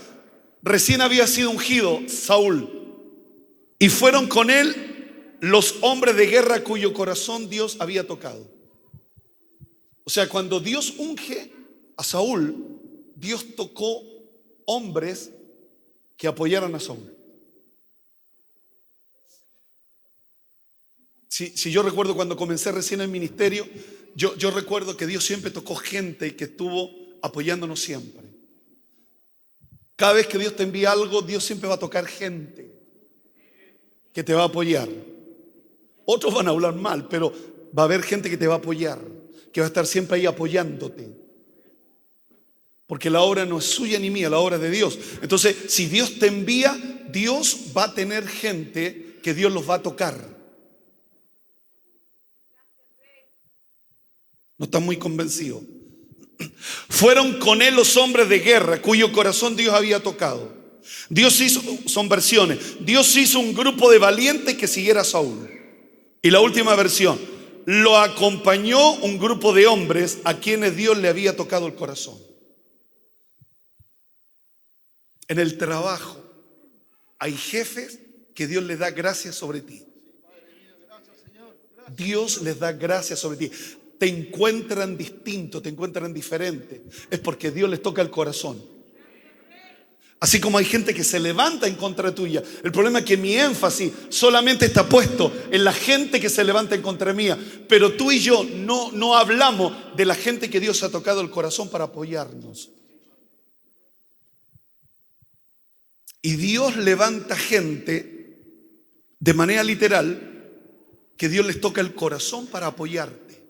Recién 0.63 1.01
había 1.01 1.27
sido 1.27 1.51
ungido 1.51 2.01
Saúl. 2.09 2.82
Y 3.83 3.89
fueron 3.89 4.29
con 4.29 4.49
él 4.49 5.35
los 5.41 5.75
hombres 5.81 6.15
de 6.15 6.29
guerra 6.29 6.63
cuyo 6.63 6.95
corazón 6.95 7.51
Dios 7.51 7.79
había 7.81 8.07
tocado. 8.07 8.49
O 10.05 10.11
sea, 10.11 10.29
cuando 10.29 10.61
Dios 10.61 10.95
unge 10.99 11.51
a 11.97 12.05
Saúl, 12.05 12.79
Dios 13.17 13.57
tocó 13.57 14.05
hombres 14.67 15.31
que 16.17 16.29
apoyaran 16.29 16.73
a 16.77 16.79
Saúl. 16.79 17.13
Si, 21.29 21.53
yo 21.73 21.83
recuerdo 21.83 22.15
cuando 22.15 22.37
comencé 22.37 22.71
recién 22.71 23.01
el 23.01 23.09
ministerio, 23.09 23.69
yo, 24.15 24.53
recuerdo 24.53 24.97
que 24.97 25.09
Dios 25.09 25.25
siempre 25.25 25.51
tocó 25.51 25.75
gente 25.75 26.29
y 26.29 26.33
que 26.33 26.45
estuvo 26.45 26.89
apoyándonos 27.21 27.81
siempre. 27.81 28.23
Cada 29.97 30.13
vez 30.13 30.29
que 30.29 30.39
Dios 30.39 30.55
te 30.55 30.63
envía 30.63 30.93
algo, 30.93 31.21
Dios 31.21 31.43
siempre 31.43 31.69
va 31.69 31.75
a 31.75 31.81
tocar 31.81 32.07
gente 32.07 32.82
que 34.13 34.23
te 34.23 34.35
va 34.35 34.43
a 34.43 34.47
apoyar. 34.47 34.89
Otros 36.05 36.35
van 36.35 36.49
a 36.49 36.51
hablar 36.51 36.75
mal, 36.75 37.09
pero 37.09 37.33
va 37.77 37.83
a 37.83 37.85
haber 37.87 38.03
gente 38.03 38.29
que 38.29 38.37
te 38.37 38.47
va 38.47 38.55
a 38.55 38.59
apoyar, 38.59 38.99
que 39.53 39.61
va 39.61 39.67
a 39.67 39.69
estar 39.69 39.87
siempre 39.87 40.17
ahí 40.17 40.27
apoyándote. 40.27 41.09
Porque 42.87 43.09
la 43.09 43.23
obra 43.23 43.47
no 43.47 43.59
es 43.59 43.65
suya 43.65 43.99
ni 43.99 44.11
mía, 44.11 44.29
la 44.29 44.39
obra 44.39 44.57
es 44.57 44.63
de 44.63 44.71
Dios. 44.71 44.99
Entonces, 45.23 45.57
si 45.69 45.87
Dios 45.87 46.19
te 46.19 46.27
envía, 46.27 46.79
Dios 47.11 47.73
va 47.77 47.85
a 47.85 47.95
tener 47.95 48.29
gente 48.29 49.19
que 49.23 49.33
Dios 49.33 49.53
los 49.53 49.69
va 49.69 49.77
a 49.77 49.83
tocar. 49.83 50.33
No 54.59 54.67
está 54.67 54.79
muy 54.79 54.99
convencido. 54.99 55.63
Fueron 56.89 57.39
con 57.39 57.63
él 57.63 57.75
los 57.75 57.97
hombres 57.97 58.29
de 58.29 58.41
guerra 58.41 58.83
cuyo 58.83 59.13
corazón 59.13 59.57
Dios 59.57 59.75
había 59.75 60.03
tocado. 60.03 60.62
Dios 61.09 61.41
hizo, 61.41 61.63
son 61.87 62.09
versiones, 62.09 62.59
Dios 62.81 63.17
hizo 63.17 63.39
un 63.39 63.55
grupo 63.55 63.91
de 63.91 63.99
valientes 63.99 64.57
que 64.57 64.69
siguiera 64.69 65.03
a 65.03 65.05
Saúl. 65.05 65.51
Y 66.23 66.31
la 66.31 66.41
última 66.41 66.75
versión, 66.75 67.19
lo 67.67 67.99
acompañó 67.99 68.95
un 68.95 69.19
grupo 69.19 69.53
de 69.53 69.67
hombres 69.67 70.19
a 70.25 70.39
quienes 70.39 70.77
Dios 70.77 70.99
le 70.99 71.09
había 71.09 71.37
tocado 71.37 71.67
el 71.67 71.75
corazón. 71.75 72.19
En 75.29 75.39
el 75.39 75.57
trabajo 75.57 76.23
hay 77.19 77.33
jefes 77.33 78.01
que 78.35 78.47
Dios 78.47 78.65
les 78.65 78.79
da 78.79 78.91
gracias 78.91 79.35
sobre 79.35 79.61
ti. 79.61 79.83
Dios 81.97 82.43
les 82.43 82.59
da 82.59 82.73
gracias 82.73 83.19
sobre 83.19 83.37
ti. 83.37 83.51
Te 83.99 84.09
encuentran 84.09 84.97
distinto, 84.97 85.63
te 85.63 85.69
encuentran 85.69 86.13
diferente. 86.13 86.83
Es 87.11 87.21
porque 87.21 87.51
Dios 87.51 87.71
les 87.71 87.83
toca 87.83 88.03
el 88.03 88.11
corazón. 88.11 88.72
Así 90.23 90.39
como 90.39 90.57
hay 90.57 90.65
gente 90.65 90.95
que 90.95 91.03
se 91.03 91.19
levanta 91.19 91.67
en 91.67 91.75
contra 91.75 92.15
tuya. 92.15 92.45
El 92.63 92.71
problema 92.71 93.01
es 93.01 93.05
que 93.05 93.17
mi 93.17 93.35
énfasis 93.35 93.93
solamente 94.09 94.67
está 94.67 94.89
puesto 94.89 95.33
en 95.51 95.65
la 95.65 95.73
gente 95.73 96.21
que 96.21 96.31
se 96.31 96.45
levanta 96.45 96.77
en 96.77 96.83
contra 96.83 97.13
mía. 97.13 97.37
Pero 97.69 97.95
tú 97.95 98.13
y 98.13 98.21
yo 98.21 98.45
no, 98.45 98.93
no 98.93 99.17
hablamos 99.17 99.73
de 99.97 100.05
la 100.05 100.15
gente 100.15 100.49
que 100.49 100.61
Dios 100.61 100.85
ha 100.85 100.93
tocado 100.93 101.23
el 101.23 101.31
corazón 101.31 101.69
para 101.71 101.87
apoyarnos. 101.87 102.71
Y 106.23 106.37
Dios 106.37 106.77
levanta 106.77 107.37
gente 107.37 108.39
de 109.19 109.35
manera 109.35 109.65
literal 109.65 110.53
que 111.17 111.29
Dios 111.29 111.45
les 111.45 111.61
toca 111.61 111.81
el 111.81 111.97
corazón 111.97 112.47
para 112.47 112.69
apoyarte. 112.69 113.42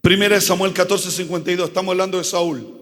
Primera 0.00 0.36
de 0.36 0.40
Samuel 0.40 0.72
14, 0.72 1.10
52, 1.10 1.68
estamos 1.68 1.92
hablando 1.92 2.16
de 2.16 2.24
Saúl. 2.24 2.74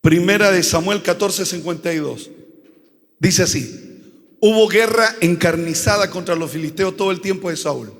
Primera 0.00 0.50
de 0.50 0.62
Samuel 0.62 1.02
14, 1.02 1.46
52. 1.46 2.30
Dice 3.20 3.44
así, 3.44 4.02
hubo 4.40 4.66
guerra 4.68 5.14
encarnizada 5.20 6.10
contra 6.10 6.34
los 6.34 6.50
filisteos 6.50 6.96
todo 6.96 7.12
el 7.12 7.20
tiempo 7.20 7.48
de 7.48 7.56
Saúl. 7.56 7.92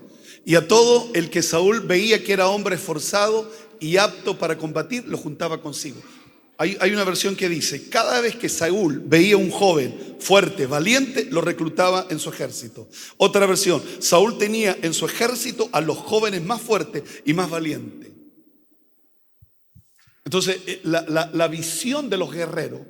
Y 0.45 0.57
a 0.57 0.67
todo 0.67 1.09
el 1.15 1.31
que 1.31 1.41
Saúl 1.41 1.81
veía 1.81 2.23
que 2.23 2.33
era 2.33 2.49
hombre 2.49 2.75
esforzado 2.75 3.51
y 3.81 3.97
apto 3.97 4.37
para 4.37 4.59
combatir, 4.59 5.05
lo 5.07 5.17
juntaba 5.17 5.63
consigo. 5.63 6.01
Hay, 6.57 6.77
hay, 6.81 6.93
una 6.93 7.05
versión 7.05 7.35
que 7.35 7.49
dice, 7.49 7.89
cada 7.89 8.21
vez 8.21 8.37
que 8.37 8.49
Saúl 8.49 9.03
veía 9.05 9.37
un 9.37 9.51
joven 9.51 10.17
fuerte, 10.21 10.67
valiente, 10.67 11.27
lo 11.31 11.41
reclutaba 11.41 12.07
en 12.11 12.21
su 12.21 12.31
ejército. 12.31 12.89
Otra 13.17 13.45
versión, 13.47 13.83
Saúl 13.99 14.39
tenía 14.39 14.77
en 14.83 14.95
su 14.95 15.05
ejército 15.07 15.69
a 15.73 15.81
los 15.81 15.99
jóvenes 15.99 16.45
más 16.45 16.61
fuertes 16.61 17.03
y 17.25 17.35
más 17.35 17.51
valientes. 17.51 18.11
Entonces, 20.25 20.61
eh, 20.67 20.81
la, 20.85 21.31
la 21.33 21.49
visión 21.49 22.09
de 22.09 22.17
los 22.17 22.33
guerreros 22.33 22.81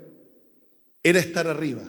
era 1.02 1.18
estar 1.18 1.46
arriba. 1.46 1.82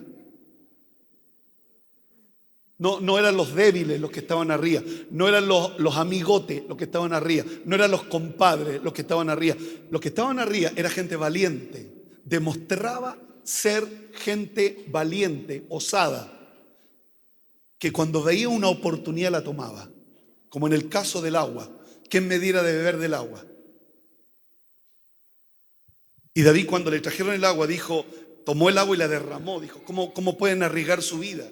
No, 2.77 2.99
no 2.99 3.17
eran 3.17 3.37
los 3.37 3.55
débiles 3.55 4.01
los 4.01 4.11
que 4.11 4.19
estaban 4.19 4.51
arriba, 4.51 4.81
no 5.09 5.29
eran 5.29 5.47
los, 5.47 5.79
los 5.79 5.95
amigotes 5.95 6.63
los 6.67 6.77
que 6.77 6.83
estaban 6.83 7.13
arriba, 7.13 7.45
no 7.63 7.75
eran 7.75 7.89
los 7.89 8.03
compadres 8.03 8.83
los 8.83 8.91
que 8.91 9.01
estaban 9.01 9.29
arriba. 9.29 9.55
Los 9.89 10.01
que 10.01 10.09
estaban 10.09 10.39
arriba 10.39 10.71
era 10.75 10.89
gente 10.89 11.15
valiente, 11.15 11.89
demostraba 12.25 13.17
ser 13.43 14.11
gente 14.13 14.85
valiente, 14.89 15.65
osada, 15.69 16.31
que 17.79 17.91
cuando 17.91 18.23
veía 18.23 18.49
una 18.49 18.67
oportunidad 18.67 19.31
la 19.31 19.43
tomaba, 19.43 19.89
como 20.49 20.67
en 20.67 20.73
el 20.73 20.89
caso 20.89 21.21
del 21.21 21.35
agua. 21.35 21.69
¿Quién 22.09 22.27
me 22.27 22.39
diera 22.39 22.61
de 22.61 22.75
beber 22.75 22.97
del 22.97 23.13
agua? 23.13 23.43
Y 26.33 26.41
David 26.41 26.67
cuando 26.67 26.91
le 26.91 26.99
trajeron 26.99 27.33
el 27.33 27.45
agua 27.45 27.67
dijo, 27.67 28.05
tomó 28.45 28.69
el 28.69 28.77
agua 28.77 28.95
y 28.95 28.99
la 28.99 29.07
derramó, 29.07 29.61
dijo, 29.61 29.81
¿cómo, 29.85 30.13
cómo 30.13 30.37
pueden 30.37 30.61
arriesgar 30.63 31.01
su 31.01 31.19
vida? 31.19 31.47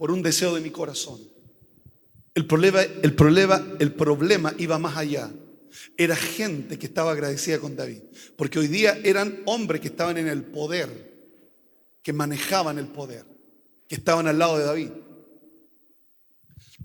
Por 0.00 0.10
un 0.10 0.22
deseo 0.22 0.54
de 0.54 0.62
mi 0.62 0.70
corazón. 0.70 1.20
El 2.34 2.46
problema, 2.46 2.80
el 2.80 3.14
problema, 3.14 3.62
el 3.80 3.92
problema 3.92 4.54
iba 4.56 4.78
más 4.78 4.96
allá. 4.96 5.30
Era 5.94 6.16
gente 6.16 6.78
que 6.78 6.86
estaba 6.86 7.12
agradecida 7.12 7.58
con 7.58 7.76
David. 7.76 7.98
Porque 8.34 8.58
hoy 8.58 8.68
día 8.68 8.98
eran 9.04 9.42
hombres 9.44 9.82
que 9.82 9.88
estaban 9.88 10.16
en 10.16 10.26
el 10.26 10.42
poder, 10.42 10.88
que 12.02 12.14
manejaban 12.14 12.78
el 12.78 12.86
poder, 12.86 13.26
que 13.88 13.96
estaban 13.96 14.26
al 14.26 14.38
lado 14.38 14.56
de 14.56 14.64
David. 14.64 14.88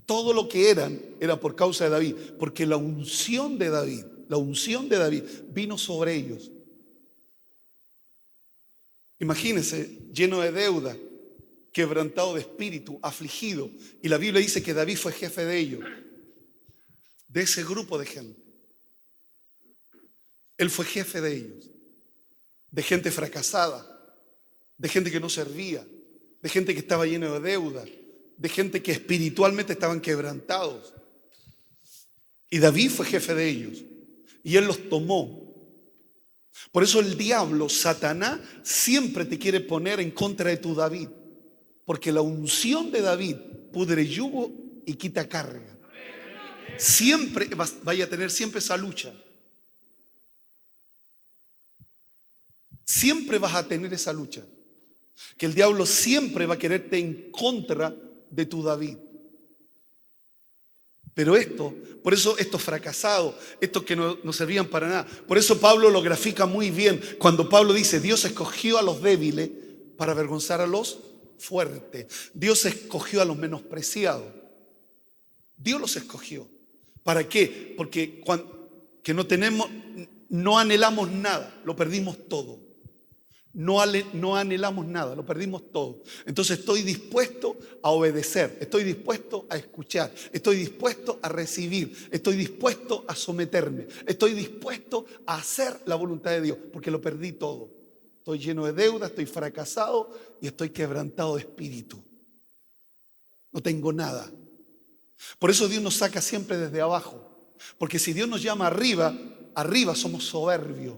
Todo 0.04 0.34
lo 0.34 0.46
que 0.46 0.68
eran 0.68 1.00
era 1.18 1.40
por 1.40 1.56
causa 1.56 1.84
de 1.84 1.90
David, 1.90 2.16
porque 2.38 2.66
la 2.66 2.76
unción 2.76 3.56
de 3.56 3.70
David, 3.70 4.04
la 4.28 4.36
unción 4.36 4.90
de 4.90 4.98
David 4.98 5.22
vino 5.54 5.78
sobre 5.78 6.16
ellos. 6.16 6.50
Imagínense, 9.20 10.00
lleno 10.12 10.40
de 10.40 10.52
deuda, 10.52 10.94
quebrantado 11.76 12.32
de 12.32 12.40
espíritu, 12.40 12.98
afligido. 13.02 13.70
Y 14.02 14.08
la 14.08 14.16
Biblia 14.16 14.40
dice 14.40 14.62
que 14.62 14.72
David 14.72 14.96
fue 14.96 15.12
jefe 15.12 15.44
de 15.44 15.58
ellos, 15.58 15.84
de 17.28 17.42
ese 17.42 17.62
grupo 17.64 17.98
de 17.98 18.06
gente. 18.06 18.40
Él 20.56 20.70
fue 20.70 20.86
jefe 20.86 21.20
de 21.20 21.36
ellos, 21.36 21.66
de 22.70 22.82
gente 22.82 23.10
fracasada, 23.10 23.84
de 24.78 24.88
gente 24.88 25.10
que 25.10 25.20
no 25.20 25.28
servía, 25.28 25.86
de 26.40 26.48
gente 26.48 26.72
que 26.72 26.80
estaba 26.80 27.04
llena 27.04 27.30
de 27.30 27.40
deuda, 27.40 27.84
de 28.38 28.48
gente 28.48 28.82
que 28.82 28.92
espiritualmente 28.92 29.74
estaban 29.74 30.00
quebrantados. 30.00 30.94
Y 32.48 32.58
David 32.58 32.90
fue 32.90 33.04
jefe 33.04 33.34
de 33.34 33.50
ellos. 33.50 33.84
Y 34.42 34.56
él 34.56 34.64
los 34.64 34.88
tomó. 34.88 35.54
Por 36.72 36.84
eso 36.84 37.00
el 37.00 37.18
diablo, 37.18 37.68
Satanás, 37.68 38.40
siempre 38.62 39.26
te 39.26 39.38
quiere 39.38 39.60
poner 39.60 40.00
en 40.00 40.10
contra 40.10 40.48
de 40.48 40.56
tu 40.56 40.74
David. 40.74 41.08
Porque 41.86 42.12
la 42.12 42.20
unción 42.20 42.90
de 42.90 43.00
David 43.00 43.36
pudre 43.72 44.06
yugo 44.06 44.52
y 44.84 44.94
quita 44.94 45.28
carga. 45.28 45.62
Siempre 46.76 47.48
vaya 47.82 48.04
a 48.04 48.08
tener 48.08 48.30
siempre 48.30 48.58
esa 48.58 48.76
lucha. 48.76 49.14
Siempre 52.84 53.38
vas 53.38 53.54
a 53.54 53.66
tener 53.66 53.94
esa 53.94 54.12
lucha. 54.12 54.42
Que 55.38 55.46
el 55.46 55.54
diablo 55.54 55.86
siempre 55.86 56.44
va 56.44 56.54
a 56.54 56.58
quererte 56.58 56.98
en 56.98 57.30
contra 57.30 57.94
de 58.30 58.46
tu 58.46 58.62
David. 58.62 58.96
Pero 61.14 61.36
esto, 61.36 61.74
por 62.02 62.12
eso 62.12 62.36
estos 62.36 62.62
fracasados, 62.62 63.36
estos 63.60 63.84
que 63.84 63.96
no, 63.96 64.18
no, 64.22 64.32
servían 64.34 64.66
para 64.66 64.88
nada, 64.88 65.06
por 65.26 65.38
eso 65.38 65.58
Pablo 65.58 65.88
lo 65.88 66.02
grafica 66.02 66.44
muy 66.44 66.70
bien 66.70 67.00
cuando 67.18 67.48
Pablo 67.48 67.72
dice, 67.72 68.00
Dios 68.00 68.24
escogió 68.26 68.76
a 68.76 68.82
los 68.82 69.00
débiles 69.00 69.48
para 69.96 70.12
avergonzar 70.12 70.60
a 70.60 70.66
los 70.66 70.98
fuerte. 71.38 72.08
Dios 72.34 72.64
escogió 72.64 73.22
a 73.22 73.24
los 73.24 73.36
menospreciados. 73.36 74.32
Dios 75.56 75.80
los 75.80 75.96
escogió. 75.96 76.46
¿Para 77.02 77.28
qué? 77.28 77.74
Porque 77.76 78.20
cuando, 78.20 78.56
que 79.02 79.14
no 79.14 79.26
tenemos, 79.26 79.68
no 80.28 80.58
anhelamos 80.58 81.10
nada, 81.10 81.60
lo 81.64 81.76
perdimos 81.76 82.28
todo. 82.28 82.66
No, 83.52 83.78
no 84.12 84.36
anhelamos 84.36 84.86
nada, 84.86 85.16
lo 85.16 85.24
perdimos 85.24 85.72
todo. 85.72 86.02
Entonces 86.26 86.58
estoy 86.58 86.82
dispuesto 86.82 87.56
a 87.82 87.90
obedecer, 87.90 88.58
estoy 88.60 88.84
dispuesto 88.84 89.46
a 89.48 89.56
escuchar, 89.56 90.12
estoy 90.30 90.56
dispuesto 90.56 91.18
a 91.22 91.30
recibir, 91.30 91.96
estoy 92.10 92.36
dispuesto 92.36 93.06
a 93.08 93.14
someterme, 93.14 93.86
estoy 94.06 94.34
dispuesto 94.34 95.06
a 95.24 95.36
hacer 95.36 95.80
la 95.86 95.94
voluntad 95.94 96.32
de 96.32 96.42
Dios, 96.42 96.58
porque 96.70 96.90
lo 96.90 97.00
perdí 97.00 97.32
todo. 97.32 97.75
Estoy 98.26 98.40
lleno 98.40 98.66
de 98.66 98.72
deuda, 98.72 99.06
estoy 99.06 99.24
fracasado 99.24 100.10
y 100.40 100.48
estoy 100.48 100.70
quebrantado 100.70 101.36
de 101.36 101.42
espíritu. 101.42 102.02
No 103.52 103.62
tengo 103.62 103.92
nada. 103.92 104.28
Por 105.38 105.48
eso 105.48 105.68
Dios 105.68 105.80
nos 105.80 105.94
saca 105.94 106.20
siempre 106.20 106.58
desde 106.58 106.80
abajo. 106.80 107.54
Porque 107.78 108.00
si 108.00 108.12
Dios 108.12 108.28
nos 108.28 108.42
llama 108.42 108.66
arriba, 108.66 109.16
arriba 109.54 109.94
somos 109.94 110.24
soberbios. 110.24 110.96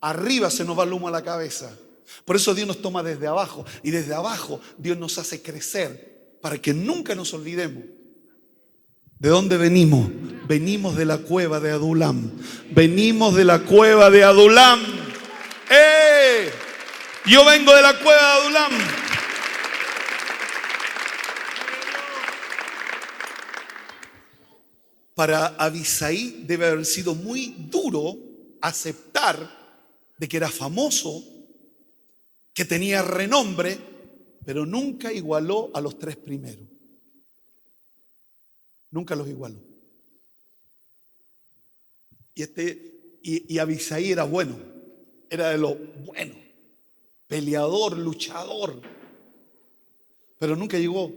Arriba 0.00 0.50
se 0.50 0.64
nos 0.64 0.78
va 0.78 0.84
el 0.84 0.94
humo 0.94 1.08
a 1.08 1.10
la 1.10 1.22
cabeza. 1.22 1.76
Por 2.24 2.36
eso 2.36 2.54
Dios 2.54 2.66
nos 2.66 2.80
toma 2.80 3.02
desde 3.02 3.26
abajo. 3.26 3.66
Y 3.82 3.90
desde 3.90 4.14
abajo 4.14 4.58
Dios 4.78 4.96
nos 4.96 5.18
hace 5.18 5.42
crecer 5.42 6.38
para 6.40 6.56
que 6.56 6.72
nunca 6.72 7.14
nos 7.14 7.34
olvidemos. 7.34 7.84
¿De 9.18 9.28
dónde 9.28 9.58
venimos? 9.58 10.08
Venimos 10.48 10.96
de 10.96 11.04
la 11.04 11.18
cueva 11.18 11.60
de 11.60 11.72
Adulam. 11.72 12.30
Venimos 12.70 13.34
de 13.34 13.44
la 13.44 13.58
cueva 13.58 14.08
de 14.08 14.24
Adulam. 14.24 15.05
¡Eh! 15.70 16.52
Yo 17.26 17.44
vengo 17.44 17.74
de 17.74 17.82
la 17.82 17.98
cueva 17.98 18.22
de 18.22 18.40
Adulam. 18.40 19.06
para 25.16 25.46
Abisaí 25.46 26.44
debe 26.46 26.66
haber 26.66 26.84
sido 26.84 27.14
muy 27.14 27.54
duro 27.70 28.18
aceptar 28.60 29.48
de 30.18 30.28
que 30.28 30.36
era 30.36 30.50
famoso, 30.50 31.24
que 32.52 32.66
tenía 32.66 33.00
renombre, 33.00 33.78
pero 34.44 34.66
nunca 34.66 35.10
igualó 35.10 35.70
a 35.72 35.80
los 35.80 35.98
tres 35.98 36.16
primeros. 36.16 36.68
Nunca 38.90 39.16
los 39.16 39.26
igualó. 39.26 39.56
Y, 42.34 42.42
este, 42.42 43.18
y, 43.22 43.54
y 43.54 43.58
Abisaí 43.58 44.12
era 44.12 44.24
bueno, 44.24 44.58
era 45.30 45.50
de 45.50 45.58
lo 45.58 45.74
bueno, 45.74 46.34
peleador, 47.26 47.96
luchador, 47.96 48.80
pero 50.38 50.56
nunca 50.56 50.78
llegó 50.78 51.12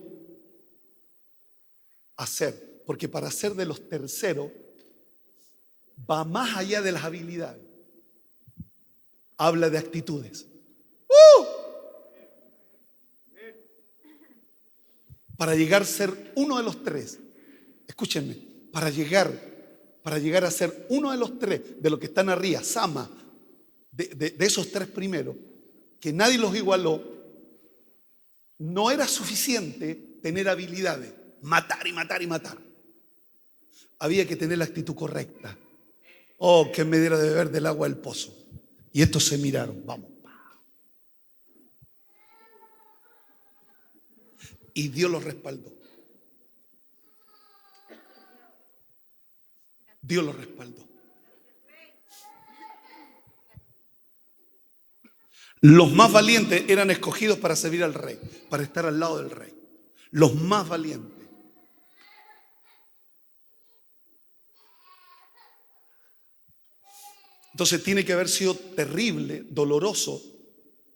a 2.15 2.25
ser, 2.25 2.81
porque 2.85 3.07
para 3.07 3.31
ser 3.31 3.53
de 3.53 3.65
los 3.65 3.87
terceros 3.87 4.51
va 6.09 6.23
más 6.23 6.57
allá 6.57 6.81
de 6.81 6.91
las 6.91 7.03
habilidades, 7.03 7.61
habla 9.37 9.69
de 9.69 9.77
actitudes. 9.77 10.45
¡Uh! 11.07 11.45
Para 15.37 15.55
llegar 15.55 15.83
a 15.83 15.85
ser 15.85 16.33
uno 16.35 16.57
de 16.57 16.63
los 16.63 16.83
tres, 16.83 17.19
escúchenme, 17.87 18.35
para 18.73 18.89
llegar, 18.89 19.31
para 20.03 20.19
llegar 20.19 20.43
a 20.43 20.51
ser 20.51 20.85
uno 20.89 21.11
de 21.11 21.17
los 21.17 21.39
tres, 21.39 21.81
de 21.81 21.89
los 21.89 21.99
que 21.99 22.07
están 22.07 22.27
arriba, 22.27 22.63
Sama, 22.63 23.09
de, 24.07 24.35
esos 24.39 24.71
tres 24.71 24.87
primeros, 24.87 25.35
que 25.99 26.13
nadie 26.13 26.37
los 26.37 26.55
igualó, 26.55 27.03
no 28.57 28.91
era 28.91 29.07
suficiente 29.07 30.19
tener 30.21 30.47
habilidades, 30.47 31.13
matar 31.41 31.85
y 31.87 31.93
matar 31.93 32.21
y 32.21 32.27
matar. 32.27 32.57
Había 33.99 34.27
que 34.27 34.35
tener 34.35 34.57
la 34.57 34.65
actitud 34.65 34.95
correcta. 34.95 35.57
Oh, 36.37 36.71
que 36.71 36.85
me 36.85 36.99
diera 36.99 37.17
de 37.17 37.29
beber 37.29 37.49
del 37.49 37.65
agua 37.65 37.87
del 37.87 37.97
pozo. 37.97 38.33
Y 38.93 39.01
estos 39.01 39.25
se 39.25 39.37
miraron, 39.37 39.85
vamos. 39.85 40.09
Y 44.73 44.87
Dios 44.87 45.11
los 45.11 45.23
respaldó. 45.23 45.73
Dios 50.01 50.23
los 50.23 50.35
respaldó. 50.35 50.88
Los 55.61 55.91
más 55.91 56.11
valientes 56.11 56.63
eran 56.69 56.89
escogidos 56.89 57.37
para 57.37 57.55
servir 57.55 57.83
al 57.83 57.93
rey, 57.93 58.19
para 58.49 58.63
estar 58.63 58.85
al 58.85 58.99
lado 58.99 59.17
del 59.17 59.31
rey. 59.31 59.53
Los 60.11 60.35
más 60.35 60.67
valientes. 60.67 61.19
Entonces 67.51 67.83
tiene 67.83 68.05
que 68.05 68.13
haber 68.13 68.29
sido 68.29 68.55
terrible, 68.55 69.43
doloroso 69.49 70.21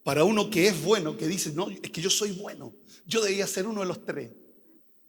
para 0.04 0.24
uno 0.24 0.50
que 0.50 0.68
es 0.68 0.82
bueno, 0.82 1.18
que 1.18 1.28
dice, 1.28 1.52
no, 1.52 1.70
es 1.70 1.92
que 1.92 2.02
yo 2.02 2.10
soy 2.10 2.32
bueno. 2.32 2.74
Yo 3.06 3.22
debía 3.22 3.48
ser 3.48 3.68
uno 3.68 3.82
de 3.82 3.88
los 3.88 4.06
tres. 4.06 4.32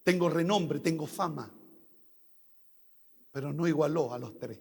Tengo 0.02 0.28
renombre, 0.28 0.80
tengo 0.80 1.06
fama. 1.06 1.48
Pero 3.30 3.52
no 3.52 3.68
igualó 3.68 4.12
a 4.12 4.18
los 4.18 4.36
tres. 4.38 4.58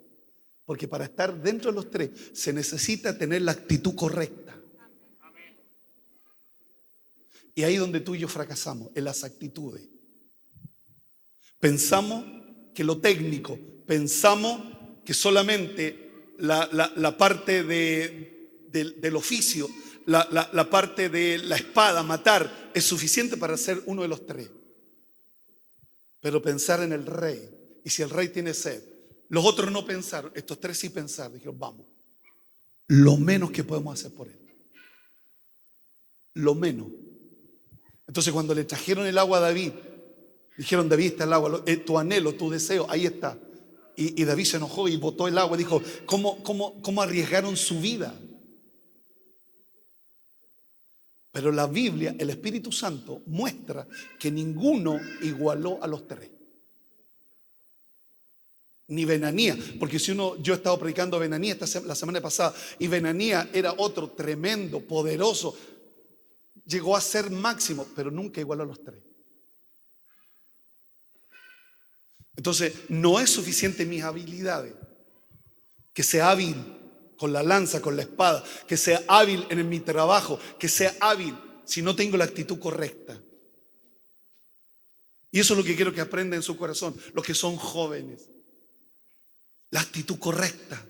Porque 0.65 0.87
para 0.87 1.05
estar 1.05 1.41
dentro 1.41 1.71
de 1.71 1.75
los 1.75 1.89
tres 1.89 2.11
se 2.33 2.53
necesita 2.53 3.17
tener 3.17 3.41
la 3.41 3.53
actitud 3.53 3.95
correcta. 3.95 4.55
Y 7.55 7.63
ahí 7.63 7.77
donde 7.77 7.99
tú 7.99 8.15
y 8.15 8.19
yo 8.19 8.27
fracasamos, 8.27 8.89
en 8.95 9.03
las 9.03 9.23
actitudes. 9.23 9.83
Pensamos 11.59 12.25
que 12.73 12.83
lo 12.83 12.97
técnico, 12.97 13.57
pensamos 13.85 14.61
que 15.05 15.13
solamente 15.13 16.33
la, 16.39 17.15
parte 17.17 17.63
del 17.63 19.15
oficio, 19.15 19.69
la, 20.05 20.27
la 20.51 20.69
parte 20.69 21.09
de 21.09 21.37
la 21.37 21.55
espada, 21.55 22.03
matar, 22.03 22.71
es 22.73 22.83
suficiente 22.83 23.37
para 23.37 23.55
ser 23.55 23.81
uno 23.85 24.01
de 24.01 24.07
los 24.07 24.25
tres. 24.25 24.49
Pero 26.21 26.41
pensar 26.41 26.81
en 26.81 26.93
el 26.93 27.05
rey, 27.05 27.49
y 27.83 27.89
si 27.89 28.01
el 28.01 28.09
rey 28.09 28.29
tiene 28.29 28.53
sed, 28.53 28.81
los 29.29 29.45
otros 29.45 29.71
no 29.71 29.85
pensaron, 29.85 30.31
estos 30.35 30.59
tres 30.59 30.77
sí 30.77 30.89
pensaron, 30.89 31.33
dijeron, 31.33 31.57
vamos, 31.57 31.85
lo 32.87 33.17
menos 33.17 33.51
que 33.51 33.63
podemos 33.63 33.99
hacer 33.99 34.13
por 34.13 34.27
él. 34.27 34.39
Lo 36.35 36.55
menos. 36.55 36.87
Entonces 38.07 38.33
cuando 38.33 38.53
le 38.53 38.65
trajeron 38.65 39.05
el 39.05 39.17
agua 39.17 39.37
a 39.37 39.41
David, 39.41 39.71
dijeron, 40.57 40.89
David 40.89 41.07
está 41.07 41.23
el 41.23 41.33
agua, 41.33 41.63
eh, 41.65 41.77
tu 41.77 41.97
anhelo, 41.97 42.33
tu 42.35 42.49
deseo, 42.49 42.85
ahí 42.89 43.05
está. 43.05 43.37
Y, 43.95 44.23
David 44.23 44.45
se 44.45 44.57
enojó 44.57 44.87
y 44.87 44.97
botó 44.97 45.27
el 45.27 45.37
agua. 45.37 45.55
Dijo, 45.55 45.81
¿cómo, 46.05 46.41
cómo, 46.43 46.81
cómo 46.81 47.01
arriesgaron 47.01 47.55
su 47.55 47.79
vida? 47.79 48.13
Pero 51.31 51.51
la 51.51 51.67
Biblia, 51.67 52.15
el 52.17 52.29
Espíritu 52.29 52.71
Santo, 52.71 53.21
muestra 53.25 53.87
que 54.19 54.31
ninguno 54.31 54.99
igualó 55.21 55.79
a 55.81 55.87
los 55.87 56.07
tres. 56.07 56.29
Ni 58.87 59.05
Benanía, 59.05 59.57
porque 59.79 59.97
si 59.97 60.11
uno, 60.11 60.37
yo 60.41 60.53
he 60.53 60.57
estado 60.57 60.77
predicando 60.77 61.17
a 61.17 61.21
Benanía 61.21 61.57
la 61.85 61.95
semana 61.95 62.21
pasada, 62.21 62.53
y 62.77 62.87
Benanía 62.87 63.49
era 63.53 63.73
otro 63.77 64.09
tremendo, 64.09 64.81
poderoso, 64.81 65.55
llegó 66.65 66.95
a 66.95 67.01
ser 67.01 67.29
máximo, 67.29 67.87
pero 67.95 68.11
nunca 68.11 68.41
igualó 68.41 68.63
a 68.63 68.67
los 68.67 68.83
tres. 68.83 69.01
Entonces, 72.35 72.73
no 72.89 73.19
es 73.19 73.29
suficiente 73.29 73.85
mis 73.85 74.03
habilidades. 74.03 74.73
Que 75.93 76.03
sea 76.03 76.31
hábil 76.31 76.55
con 77.17 77.31
la 77.31 77.43
lanza, 77.43 77.81
con 77.81 77.95
la 77.95 78.01
espada, 78.01 78.43
que 78.67 78.77
sea 78.77 79.03
hábil 79.07 79.45
en 79.49 79.69
mi 79.69 79.79
trabajo, 79.79 80.39
que 80.59 80.67
sea 80.67 80.95
hábil 80.99 81.37
si 81.65 81.81
no 81.81 81.95
tengo 81.95 82.17
la 82.17 82.25
actitud 82.25 82.59
correcta. 82.59 83.21
Y 85.31 85.39
eso 85.39 85.53
es 85.53 85.57
lo 85.57 85.63
que 85.63 85.75
quiero 85.75 85.93
que 85.93 86.01
aprendan 86.01 86.37
en 86.37 86.43
su 86.43 86.57
corazón, 86.57 86.95
los 87.13 87.25
que 87.25 87.33
son 87.33 87.55
jóvenes. 87.55 88.29
La 89.69 89.81
actitud 89.81 90.19
correcta. 90.19 90.83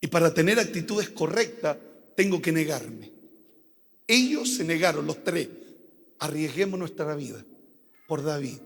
Y 0.00 0.06
para 0.08 0.32
tener 0.32 0.58
actitudes 0.58 1.08
correctas, 1.10 1.76
tengo 2.14 2.40
que 2.40 2.52
negarme. 2.52 3.15
Ellos 4.06 4.54
se 4.54 4.64
negaron, 4.64 5.06
los 5.06 5.22
tres. 5.24 5.48
Arriesguemos 6.18 6.78
nuestra 6.78 7.14
vida 7.14 7.44
por 8.06 8.22
David. 8.22 8.58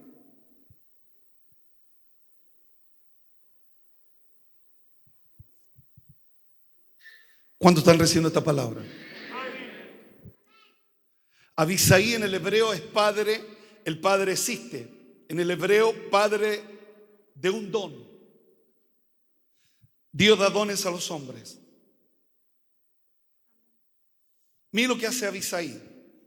¿Cuántos 7.59 7.83
están 7.83 7.99
recibiendo 7.99 8.29
esta 8.29 8.43
palabra? 8.43 8.83
Abisaí 11.57 12.15
en 12.15 12.23
el 12.23 12.33
hebreo 12.33 12.73
es 12.73 12.81
padre, 12.81 13.45
el 13.85 14.01
padre 14.01 14.33
existe. 14.33 14.89
En 15.29 15.39
el 15.41 15.51
hebreo, 15.51 15.95
padre 16.11 16.63
de 17.35 17.51
un 17.51 17.71
don. 17.71 18.09
Dios 20.11 20.39
da 20.39 20.49
dones 20.49 20.87
a 20.87 20.91
los 20.91 21.11
hombres. 21.11 21.60
Mire 24.73 24.89
lo 24.89 24.99
que 24.99 25.07
hace 25.07 25.27
Abisaí. 25.27 25.81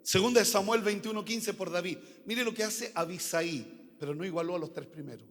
Segunda 0.03 0.39
de 0.39 0.45
Samuel 0.45 0.84
21:15 0.84 1.53
por 1.53 1.71
David. 1.71 1.97
Mire 2.25 2.43
lo 2.43 2.53
que 2.53 2.63
hace 2.63 2.91
Abisaí, 2.93 3.95
pero 3.99 4.13
no 4.13 4.25
igualó 4.25 4.56
a 4.56 4.60
los 4.60 4.73
tres 4.73 4.88
primeros. 4.88 5.27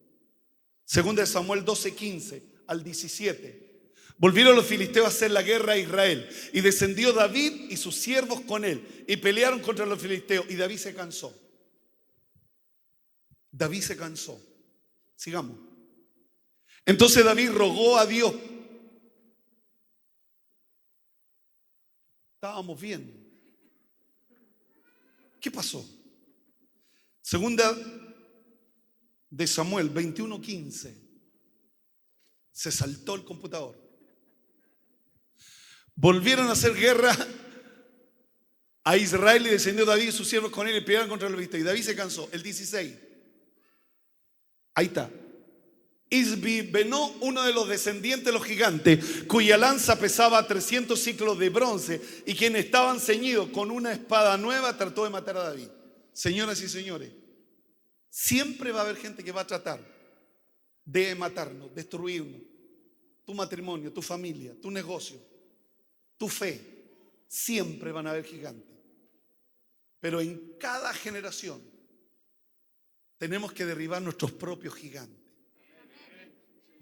Segunda 0.84 1.22
de 1.22 1.26
Samuel 1.26 1.64
12:15 1.64 2.42
al 2.66 2.82
17. 2.82 3.72
Volvieron 4.18 4.54
los 4.54 4.66
filisteos 4.66 5.06
a 5.06 5.08
hacer 5.08 5.30
la 5.30 5.42
guerra 5.42 5.72
a 5.72 5.78
Israel 5.78 6.28
y 6.52 6.60
descendió 6.60 7.12
David 7.12 7.70
y 7.70 7.76
sus 7.76 7.96
siervos 7.96 8.40
con 8.42 8.64
él 8.64 9.04
y 9.08 9.16
pelearon 9.16 9.60
contra 9.60 9.84
los 9.84 10.00
filisteos 10.00 10.46
y 10.48 10.54
David 10.54 10.78
se 10.78 10.94
cansó. 10.94 11.36
David 13.50 13.82
se 13.82 13.96
cansó. 13.96 14.40
Sigamos. 15.16 15.56
Entonces 16.86 17.24
David 17.24 17.50
rogó 17.50 17.98
a 17.98 18.06
Dios 18.06 18.34
Estábamos 22.42 22.80
bien. 22.80 23.24
¿Qué 25.40 25.48
pasó? 25.48 25.88
Segunda 27.20 27.72
de 29.30 29.46
Samuel 29.46 29.94
21:15. 29.94 30.92
Se 32.50 32.72
saltó 32.72 33.14
el 33.14 33.24
computador. 33.24 33.80
Volvieron 35.94 36.48
a 36.48 36.52
hacer 36.54 36.74
guerra 36.74 37.16
a 38.82 38.96
Israel 38.96 39.46
y 39.46 39.50
descendió 39.50 39.84
David 39.84 40.08
y 40.08 40.12
sus 40.12 40.26
siervos 40.26 40.50
con 40.50 40.66
él 40.66 40.76
y 40.76 40.80
pelearon 40.80 41.08
contra 41.08 41.28
los 41.28 41.36
filisteos. 41.36 41.60
Y 41.60 41.64
David 41.64 41.82
se 41.84 41.94
cansó. 41.94 42.28
El 42.32 42.42
16. 42.42 42.98
Ahí 44.74 44.86
está. 44.86 45.08
Isbi 46.12 46.60
Benó, 46.60 47.08
uno 47.20 47.42
de 47.42 47.54
los 47.54 47.66
descendientes 47.66 48.26
de 48.26 48.32
los 48.32 48.44
gigantes, 48.44 49.24
cuya 49.26 49.56
lanza 49.56 49.98
pesaba 49.98 50.46
300 50.46 51.00
ciclos 51.00 51.38
de 51.38 51.48
bronce 51.48 52.02
y 52.26 52.34
quienes 52.34 52.66
estaban 52.66 53.00
ceñidos 53.00 53.48
con 53.48 53.70
una 53.70 53.92
espada 53.92 54.36
nueva, 54.36 54.76
trató 54.76 55.04
de 55.04 55.10
matar 55.10 55.38
a 55.38 55.44
David. 55.44 55.68
Señoras 56.12 56.60
y 56.60 56.68
señores, 56.68 57.10
siempre 58.10 58.72
va 58.72 58.80
a 58.80 58.82
haber 58.82 58.96
gente 58.96 59.24
que 59.24 59.32
va 59.32 59.40
a 59.40 59.46
tratar 59.46 59.80
de 60.84 61.14
matarnos, 61.14 61.74
destruirnos. 61.74 62.42
Tu 63.24 63.32
matrimonio, 63.32 63.90
tu 63.90 64.02
familia, 64.02 64.54
tu 64.60 64.70
negocio, 64.70 65.18
tu 66.18 66.28
fe, 66.28 66.60
siempre 67.26 67.90
van 67.90 68.06
a 68.06 68.10
haber 68.10 68.24
gigantes. 68.24 68.76
Pero 69.98 70.20
en 70.20 70.56
cada 70.58 70.92
generación 70.92 71.62
tenemos 73.16 73.52
que 73.54 73.64
derribar 73.64 74.02
nuestros 74.02 74.32
propios 74.32 74.74
gigantes. 74.74 75.21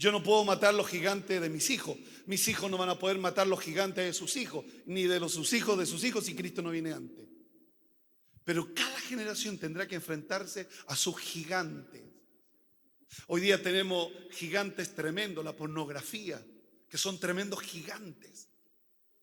Yo 0.01 0.11
no 0.11 0.23
puedo 0.23 0.47
matar 0.47 0.73
los 0.73 0.89
gigantes 0.89 1.43
de 1.43 1.51
mis 1.51 1.69
hijos. 1.69 1.95
Mis 2.25 2.49
hijos 2.49 2.71
no 2.71 2.79
van 2.79 2.89
a 2.89 2.99
poder 2.99 3.19
matar 3.19 3.47
los 3.47 3.61
gigantes 3.61 4.03
de 4.03 4.15
sus 4.15 4.35
hijos, 4.37 4.65
ni 4.87 5.03
de 5.03 5.21
los 5.21 5.35
sus 5.35 5.53
hijos 5.53 5.79
de 5.79 5.85
sus 5.85 6.03
hijos 6.05 6.25
si 6.25 6.35
Cristo 6.35 6.63
no 6.63 6.71
viene 6.71 6.95
antes. 6.95 7.29
Pero 8.43 8.73
cada 8.73 8.99
generación 9.01 9.59
tendrá 9.59 9.87
que 9.87 9.97
enfrentarse 9.97 10.67
a 10.87 10.97
sus 10.97 11.19
gigantes. 11.19 12.01
Hoy 13.27 13.43
día 13.43 13.63
tenemos 13.63 14.11
gigantes 14.31 14.95
tremendos, 14.95 15.45
la 15.45 15.55
pornografía, 15.55 16.43
que 16.89 16.97
son 16.97 17.21
tremendos 17.21 17.61
gigantes, 17.61 18.49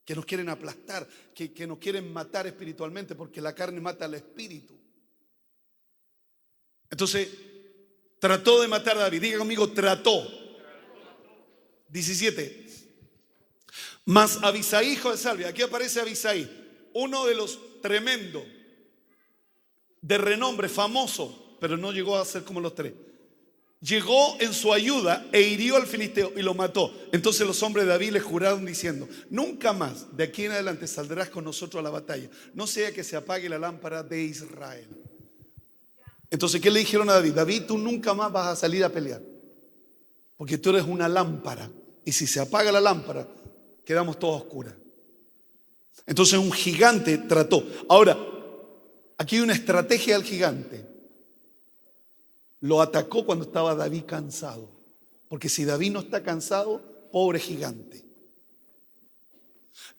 que 0.06 0.14
nos 0.14 0.28
quieren 0.28 0.48
aplastar, 0.48 1.08
que, 1.34 1.52
que 1.54 1.66
nos 1.66 1.80
quieren 1.80 2.14
matar 2.14 2.46
espiritualmente, 2.46 3.16
porque 3.16 3.42
la 3.42 3.56
carne 3.56 3.82
mata 3.82 4.06
al 4.06 4.14
espíritu. 4.14 4.80
Entonces, 6.92 7.30
trató 8.20 8.62
de 8.62 8.68
matar 8.68 8.98
a 8.98 9.02
David. 9.02 9.22
Diga 9.24 9.40
conmigo, 9.40 9.72
trató. 9.72 10.47
17. 11.90 12.68
Mas 14.06 14.40
Abisaí, 14.42 14.94
hijo 14.94 15.12
de 15.12 15.18
Salvia, 15.18 15.50
aquí 15.50 15.62
aparece 15.62 16.00
Abisaí, 16.00 16.50
uno 16.94 17.26
de 17.26 17.36
los 17.36 17.60
tremendos, 17.82 18.44
de 20.02 20.18
renombre, 20.18 20.70
famoso, 20.70 21.58
pero 21.60 21.76
no 21.76 21.92
llegó 21.92 22.18
a 22.18 22.26
ser 22.26 22.44
como 22.44 22.62
los 22.62 22.74
tres. 22.74 22.94
Llegó 23.82 24.38
en 24.40 24.54
su 24.54 24.74
ayuda 24.74 25.28
e 25.32 25.42
hirió 25.42 25.76
al 25.76 25.86
filisteo 25.86 26.34
y 26.36 26.42
lo 26.42 26.56
mató. 26.56 26.92
Entonces 27.12 27.46
los 27.46 27.62
hombres 27.62 27.86
de 27.86 27.92
David 27.92 28.12
le 28.12 28.20
juraron 28.20 28.66
diciendo, 28.66 29.08
nunca 29.30 29.72
más 29.72 30.16
de 30.18 30.24
aquí 30.24 30.46
en 30.46 30.54
adelante 30.54 30.88
saldrás 30.88 31.30
con 31.30 31.44
nosotros 31.44 31.80
a 31.82 31.84
la 31.84 31.92
batalla, 31.92 32.30
no 32.56 32.66
sea 32.66 32.92
que 32.92 33.04
se 33.04 33.16
apague 33.16 33.50
la 33.50 33.60
lámpara 33.60 34.02
de 34.02 34.24
Israel. 34.24 34.88
Entonces, 36.32 36.60
¿qué 36.60 36.72
le 36.72 36.80
dijeron 36.80 37.10
a 37.10 37.14
David? 37.14 37.34
David, 37.34 37.64
tú 37.68 37.78
nunca 37.78 38.14
más 38.14 38.32
vas 38.32 38.48
a 38.48 38.56
salir 38.56 38.84
a 38.84 38.90
pelear. 38.90 39.22
Porque 40.38 40.58
tú 40.58 40.70
eres 40.70 40.84
una 40.84 41.10
lámpara. 41.10 41.70
Y 42.06 42.12
si 42.12 42.28
se 42.28 42.40
apaga 42.40 42.72
la 42.72 42.80
lámpara, 42.80 43.28
quedamos 43.84 44.18
todos 44.18 44.44
oscuras. 44.44 44.74
Entonces 46.06 46.40
un 46.40 46.52
gigante 46.52 47.18
trató. 47.18 47.66
Ahora, 47.90 48.18
aquí 49.18 49.36
hay 49.36 49.42
una 49.42 49.54
estrategia 49.54 50.18
del 50.18 50.26
gigante. 50.26 50.88
Lo 52.62 52.82
atacó 52.82 53.26
cuando 53.26 53.46
estaba 53.46 53.76
David 53.76 54.04
cansado. 54.06 54.70
Porque 55.28 55.50
si 55.50 55.66
David 55.66 55.92
no 55.92 56.00
está 56.00 56.24
cansado, 56.24 56.82
pobre 57.12 57.40
gigante. 57.40 58.04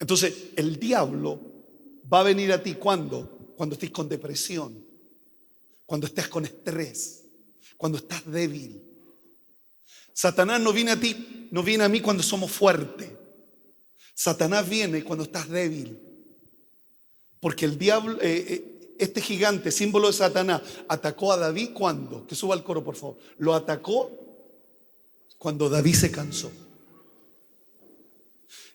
Entonces, 0.00 0.50
el 0.56 0.78
diablo 0.78 1.40
va 2.10 2.20
a 2.20 2.24
venir 2.24 2.52
a 2.52 2.62
ti 2.62 2.74
cuando? 2.74 3.52
Cuando 3.56 3.74
estés 3.74 3.90
con 3.90 4.08
depresión, 4.08 4.84
cuando 5.84 6.06
estés 6.06 6.28
con 6.28 6.44
estrés, 6.44 7.24
cuando 7.76 7.98
estás 7.98 8.24
débil, 8.30 8.87
Satanás 10.18 10.60
no 10.60 10.72
viene 10.72 10.90
a 10.90 10.98
ti, 10.98 11.46
no 11.52 11.62
viene 11.62 11.84
a 11.84 11.88
mí 11.88 12.00
cuando 12.00 12.24
somos 12.24 12.50
fuertes. 12.50 13.08
Satanás 14.14 14.68
viene 14.68 15.04
cuando 15.04 15.22
estás 15.22 15.48
débil. 15.48 15.96
Porque 17.38 17.64
el 17.64 17.78
diablo, 17.78 18.20
eh, 18.20 18.44
eh, 18.48 18.96
este 18.98 19.20
gigante, 19.20 19.70
símbolo 19.70 20.08
de 20.08 20.14
Satanás, 20.14 20.62
atacó 20.88 21.32
a 21.32 21.36
David 21.36 21.68
cuando, 21.72 22.26
que 22.26 22.34
suba 22.34 22.56
al 22.56 22.64
coro 22.64 22.82
por 22.82 22.96
favor, 22.96 23.16
lo 23.38 23.54
atacó 23.54 24.10
cuando 25.38 25.68
David 25.68 25.94
se 25.94 26.10
cansó. 26.10 26.50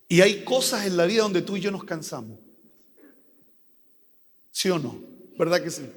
Y 0.08 0.22
hay 0.22 0.46
cosas 0.46 0.86
en 0.86 0.96
la 0.96 1.06
vida 1.06 1.24
donde 1.24 1.42
tú 1.42 1.58
y 1.58 1.60
yo 1.60 1.72
nos 1.72 1.84
cansamos. 1.84 2.40
¿Sí 4.50 4.70
o 4.70 4.80
no? 4.80 4.98
¿Verdad 5.38 5.62
que 5.62 5.72
sí? 5.72 5.90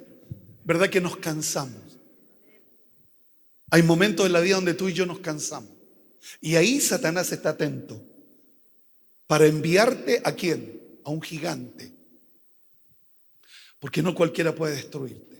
¿Verdad 0.64 0.90
que 0.90 1.00
nos 1.00 1.16
cansamos? 1.18 1.85
Hay 3.70 3.82
momentos 3.82 4.26
en 4.26 4.32
la 4.32 4.40
vida 4.40 4.56
donde 4.56 4.74
tú 4.74 4.88
y 4.88 4.92
yo 4.92 5.06
nos 5.06 5.18
cansamos. 5.18 5.70
Y 6.40 6.56
ahí 6.56 6.80
Satanás 6.80 7.32
está 7.32 7.50
atento 7.50 8.00
para 9.26 9.46
enviarte 9.46 10.20
a 10.24 10.32
quién? 10.32 10.80
A 11.04 11.10
un 11.10 11.20
gigante. 11.20 11.92
Porque 13.80 14.02
no 14.02 14.14
cualquiera 14.14 14.54
puede 14.54 14.76
destruirte. 14.76 15.36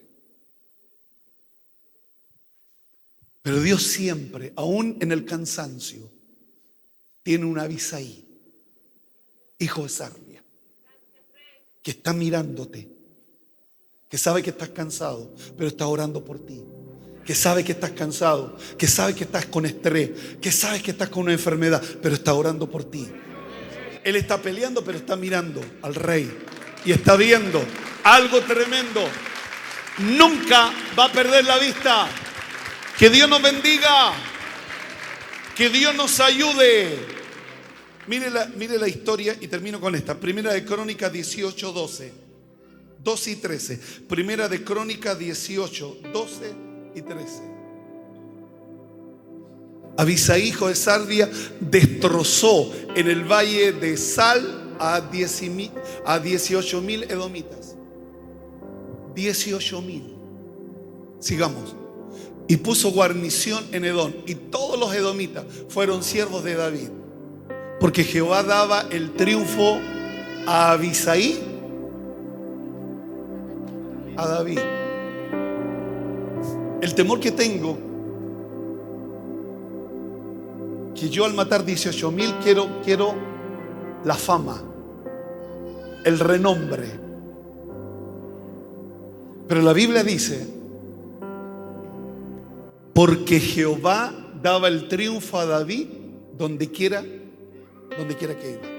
Pero 3.42 3.60
Dios 3.60 3.84
siempre, 3.84 4.52
aún 4.56 4.98
en 5.00 5.12
el 5.12 5.24
cansancio, 5.24 6.10
tiene 7.22 7.44
una 7.44 7.62
ahí 7.62 8.24
hijo 9.58 9.84
de 9.84 9.88
Sarbia, 9.88 10.42
que 11.82 11.92
está 11.92 12.12
mirándote, 12.12 12.88
que 14.08 14.18
sabe 14.18 14.42
que 14.42 14.50
estás 14.50 14.68
cansado, 14.70 15.32
pero 15.56 15.68
está 15.68 15.86
orando 15.86 16.24
por 16.24 16.44
ti 16.44 16.62
que 17.26 17.34
sabe 17.34 17.64
que 17.64 17.72
estás 17.72 17.90
cansado, 17.90 18.56
que 18.78 18.86
sabe 18.86 19.14
que 19.14 19.24
estás 19.24 19.46
con 19.46 19.66
estrés, 19.66 20.10
que 20.40 20.52
sabe 20.52 20.80
que 20.80 20.92
estás 20.92 21.08
con 21.08 21.24
una 21.24 21.32
enfermedad, 21.32 21.82
pero 22.00 22.14
está 22.14 22.32
orando 22.32 22.70
por 22.70 22.84
ti. 22.84 23.08
Él 24.04 24.14
está 24.14 24.40
peleando, 24.40 24.84
pero 24.84 24.96
está 24.96 25.16
mirando 25.16 25.60
al 25.82 25.96
rey 25.96 26.32
y 26.84 26.92
está 26.92 27.16
viendo 27.16 27.64
algo 28.04 28.40
tremendo. 28.42 29.02
Nunca 29.98 30.72
va 30.96 31.06
a 31.06 31.12
perder 31.12 31.44
la 31.44 31.58
vista. 31.58 32.06
Que 32.96 33.10
Dios 33.10 33.28
nos 33.28 33.42
bendiga. 33.42 34.12
Que 35.56 35.68
Dios 35.68 35.96
nos 35.96 36.20
ayude. 36.20 36.96
Mire 38.06 38.30
la, 38.30 38.46
mire 38.54 38.78
la 38.78 38.86
historia 38.86 39.36
y 39.40 39.48
termino 39.48 39.80
con 39.80 39.96
esta. 39.96 40.14
Primera 40.14 40.52
de 40.52 40.64
Crónicas 40.64 41.12
18, 41.12 41.72
12. 41.72 42.12
12 43.02 43.30
y 43.32 43.36
13. 43.36 43.76
Primera 44.08 44.48
de 44.48 44.62
Crónicas 44.62 45.18
18, 45.18 45.98
12 46.12 46.65
y 46.96 47.02
13. 47.02 47.42
Abisaí, 49.98 50.48
hijo 50.48 50.68
de 50.68 50.74
Sardia, 50.74 51.30
destrozó 51.60 52.72
en 52.94 53.08
el 53.08 53.24
valle 53.24 53.72
de 53.72 53.96
Sal 53.96 54.76
a, 54.78 55.00
18 55.00 56.80
mil 56.80 57.04
edomitas. 57.04 57.76
18 59.14 59.82
mil. 59.82 60.14
Sigamos. 61.20 61.76
Y 62.48 62.58
puso 62.58 62.90
guarnición 62.90 63.64
en 63.72 63.84
Edom. 63.84 64.12
Y 64.26 64.34
todos 64.34 64.78
los 64.78 64.94
edomitas 64.94 65.44
fueron 65.68 66.02
siervos 66.02 66.44
de 66.44 66.54
David. 66.54 66.88
Porque 67.80 68.04
Jehová 68.04 68.42
daba 68.42 68.86
el 68.90 69.12
triunfo 69.12 69.78
a 70.46 70.72
Abisaí, 70.72 71.42
a 74.16 74.26
David. 74.26 74.85
El 76.80 76.94
temor 76.94 77.20
que 77.20 77.30
tengo, 77.30 77.78
que 80.94 81.08
yo 81.08 81.24
al 81.24 81.34
matar 81.34 81.64
18 81.64 82.10
mil 82.10 82.34
quiero, 82.42 82.80
quiero 82.84 83.14
la 84.04 84.14
fama, 84.14 84.62
el 86.04 86.18
renombre. 86.18 86.88
Pero 89.48 89.62
la 89.62 89.72
Biblia 89.72 90.02
dice, 90.02 90.46
porque 92.92 93.40
Jehová 93.40 94.12
daba 94.42 94.68
el 94.68 94.88
triunfo 94.88 95.38
a 95.38 95.46
David 95.46 95.86
donde 96.36 96.70
quiera, 96.70 97.04
donde 97.96 98.16
quiera 98.16 98.36
que 98.36 98.50
iba. 98.52 98.76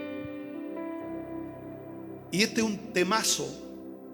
Y 2.32 2.44
este 2.44 2.62
es 2.62 2.68
un 2.68 2.78
temazo 2.94 3.48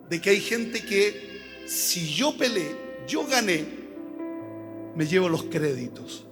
de 0.10 0.22
que 0.22 0.30
hay 0.30 0.40
gente 0.40 0.84
que 0.84 1.42
si 1.66 2.14
yo 2.14 2.38
peleé, 2.38 2.83
yo 3.08 3.26
gané, 3.28 3.66
me 4.96 5.06
llevo 5.06 5.30
los 5.30 5.44
créditos. 5.44 6.26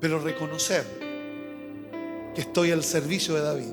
Pero 0.00 0.18
reconocer 0.18 0.84
que 2.34 2.40
estoy 2.40 2.70
al 2.70 2.82
servicio 2.82 3.34
de 3.34 3.40
David 3.40 3.72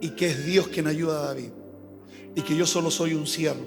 y 0.00 0.10
que 0.10 0.26
es 0.26 0.44
Dios 0.44 0.68
quien 0.68 0.86
ayuda 0.86 1.20
a 1.20 1.26
David 1.26 1.50
y 2.34 2.42
que 2.42 2.56
yo 2.56 2.66
solo 2.66 2.90
soy 2.90 3.14
un 3.14 3.26
siervo. 3.26 3.64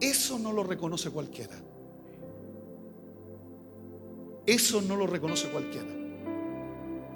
Eso 0.00 0.38
no 0.38 0.52
lo 0.52 0.64
reconoce 0.64 1.10
cualquiera. 1.10 1.56
Eso 4.46 4.80
no 4.80 4.96
lo 4.96 5.06
reconoce 5.06 5.48
cualquiera. 5.48 5.88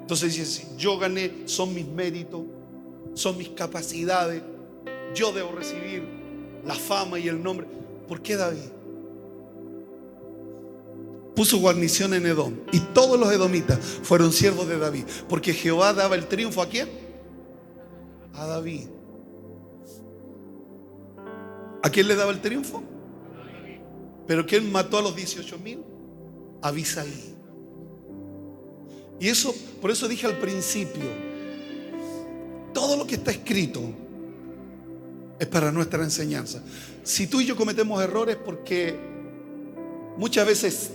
Entonces 0.01 0.35
dice, 0.35 0.67
yo 0.77 0.99
gané, 0.99 1.47
son 1.47 1.73
mis 1.73 1.87
méritos, 1.87 2.43
son 3.13 3.37
mis 3.37 3.49
capacidades, 3.49 4.43
yo 5.13 5.31
debo 5.31 5.51
recibir 5.51 6.03
la 6.65 6.75
fama 6.75 7.19
y 7.19 7.27
el 7.27 7.41
nombre. 7.41 7.67
¿Por 8.07 8.21
qué 8.21 8.35
David? 8.35 8.71
Puso 11.35 11.57
guarnición 11.57 12.13
en 12.13 12.25
Edom 12.27 12.53
y 12.71 12.79
todos 12.79 13.19
los 13.19 13.31
edomitas 13.31 13.79
fueron 13.79 14.31
siervos 14.31 14.67
de 14.67 14.77
David, 14.77 15.05
porque 15.27 15.53
Jehová 15.53 15.93
daba 15.93 16.15
el 16.15 16.27
triunfo 16.27 16.61
a 16.61 16.67
quién? 16.67 16.89
A 18.33 18.45
David. 18.45 18.87
¿A 21.81 21.89
quién 21.89 22.07
le 22.07 22.15
daba 22.15 22.31
el 22.31 22.39
triunfo? 22.39 22.83
Pero 24.27 24.45
¿quién 24.45 24.71
mató 24.71 24.99
a 24.99 25.01
los 25.01 25.15
18 25.15 25.57
mil? 25.59 25.79
Abisaí. 26.61 27.35
Y 29.19 29.27
eso, 29.27 29.53
por 29.81 29.91
eso 29.91 30.07
dije 30.07 30.27
al 30.27 30.37
principio, 30.37 31.05
todo 32.73 32.95
lo 32.95 33.05
que 33.05 33.15
está 33.15 33.31
escrito 33.31 33.81
es 35.43 35.49
para 35.49 35.71
nuestra 35.71 36.03
enseñanza. 36.03 36.61
Si 37.03 37.27
tú 37.27 37.41
y 37.41 37.45
yo 37.45 37.55
cometemos 37.55 38.01
errores 38.01 38.37
porque 38.37 38.97
muchas 40.17 40.47
veces 40.47 40.91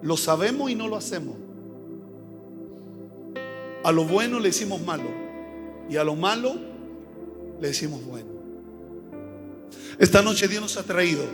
lo 0.00 0.16
sabemos 0.16 0.70
y 0.70 0.74
no 0.74 0.88
lo 0.88 0.96
hacemos. 0.96 1.36
A 3.84 3.92
lo 3.92 4.04
bueno 4.04 4.38
le 4.38 4.48
decimos 4.48 4.80
malo 4.80 5.08
y 5.90 5.96
a 5.96 6.04
lo 6.04 6.14
malo 6.14 6.54
le 7.60 7.68
decimos 7.68 8.04
bueno. 8.04 8.28
Esta 9.98 10.22
noche 10.22 10.46
Dios 10.46 10.62
nos 10.62 10.76
ha 10.76 10.84
traído 10.84 11.24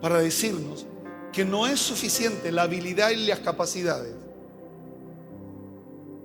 para 0.00 0.18
decirnos 0.18 0.86
que 1.32 1.44
no 1.44 1.68
es 1.68 1.78
suficiente 1.78 2.50
la 2.50 2.62
habilidad 2.62 3.10
y 3.10 3.26
las 3.26 3.38
capacidades. 3.38 4.14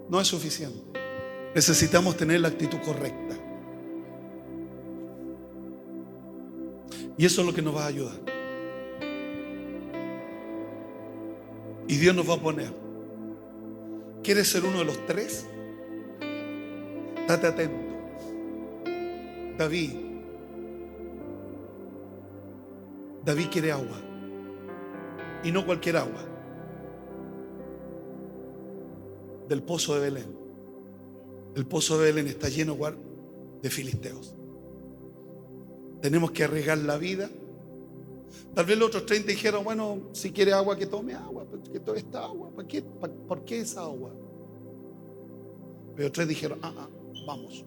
No 0.10 0.20
es 0.20 0.28
suficiente. 0.28 0.80
Necesitamos 1.54 2.18
tener 2.18 2.42
la 2.42 2.48
actitud 2.48 2.80
correcta. 2.84 3.45
Y 7.18 7.26
eso 7.26 7.42
es 7.42 7.48
lo 7.48 7.54
que 7.54 7.62
nos 7.62 7.76
va 7.76 7.86
a 7.86 7.88
ayudar. 7.88 8.16
Y 11.88 11.98
Dios 11.98 12.16
nos 12.16 12.30
va 12.30 12.34
a 12.34 12.42
poner. 12.42 12.72
¿Quieres 14.24 14.50
ser 14.50 14.66
uno 14.66 14.80
de 14.80 14.86
los 14.86 15.06
tres? 15.06 15.46
Date 17.28 17.48
atento. 17.48 17.86
David. 19.58 19.92
David 23.24 23.48
quiere 23.52 23.72
agua. 23.72 23.98
Y 25.44 25.52
no 25.52 25.66
cualquier 25.66 25.98
agua. 25.98 26.26
Del 29.48 29.62
pozo 29.64 29.96
de 29.96 30.02
Belén. 30.02 30.38
El 31.56 31.66
pozo 31.66 31.98
de 32.00 32.12
Belén 32.12 32.28
está 32.28 32.50
lleno 32.50 32.78
de 33.62 33.70
filisteos. 33.70 34.35
Tenemos 36.02 36.32
que 36.32 36.44
arriesgar 36.44 36.78
la 36.80 36.98
vida. 36.98 37.30
Tal 38.54 38.66
vez 38.66 38.78
los 38.78 38.88
otros 38.90 39.06
30 39.06 39.28
dijeron, 39.28 39.64
bueno, 39.64 40.10
si 40.14 40.32
quiere 40.32 40.54
agua, 40.54 40.78
que 40.78 40.86
tome 40.86 41.14
agua. 41.14 41.46
Que 41.72 41.80
tome 41.80 42.00
esta 42.00 42.24
agua. 42.24 42.50
¿Por 42.52 42.68
qué, 42.68 42.82
¿Por 42.82 43.44
qué 43.44 43.60
esa 43.60 43.82
agua? 43.82 44.12
Pero 45.96 46.12
tres 46.12 46.28
dijeron, 46.28 46.60
ah, 46.62 46.74
ah, 46.78 46.90
vamos. 47.26 47.66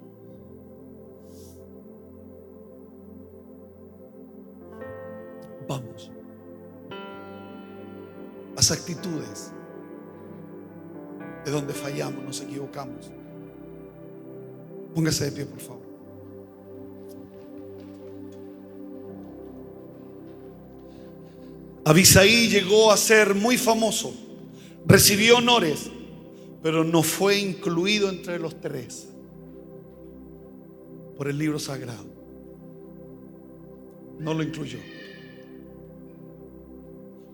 Vamos. 5.67 6.11
Las 8.55 8.71
actitudes 8.71 9.53
de 11.45 11.51
donde 11.51 11.73
fallamos, 11.73 12.25
nos 12.25 12.41
equivocamos. 12.41 13.11
Póngase 14.95 15.27
de 15.27 15.33
pie, 15.33 15.47
por 15.47 15.61
favor. 15.61 15.88
Abisaí 21.89 22.51
llegó 22.51 22.93
a 22.93 22.99
ser 22.99 23.35
muy 23.35 23.57
famoso, 23.57 24.13
recibió 24.85 25.39
honores, 25.39 25.91
pero 26.63 26.85
no 26.85 27.03
fue 27.03 27.39
incluido 27.39 28.11
entre 28.11 28.39
los 28.39 28.61
tres 28.61 29.09
por 31.17 31.29
el 31.29 31.39
libro 31.39 31.59
sagrado. 31.59 32.05
No 34.19 34.35
lo 34.35 34.43
incluyó. 34.43 34.79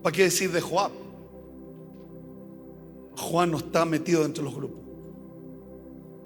¿Para 0.05 0.15
qué 0.15 0.23
decir 0.23 0.53
de 0.53 0.61
Joab? 0.61 0.93
Juan 3.17 3.51
no 3.51 3.57
está 3.57 3.85
metido 3.85 4.23
dentro 4.23 4.45
de 4.45 4.51
los 4.51 4.57
grupos. 4.57 4.83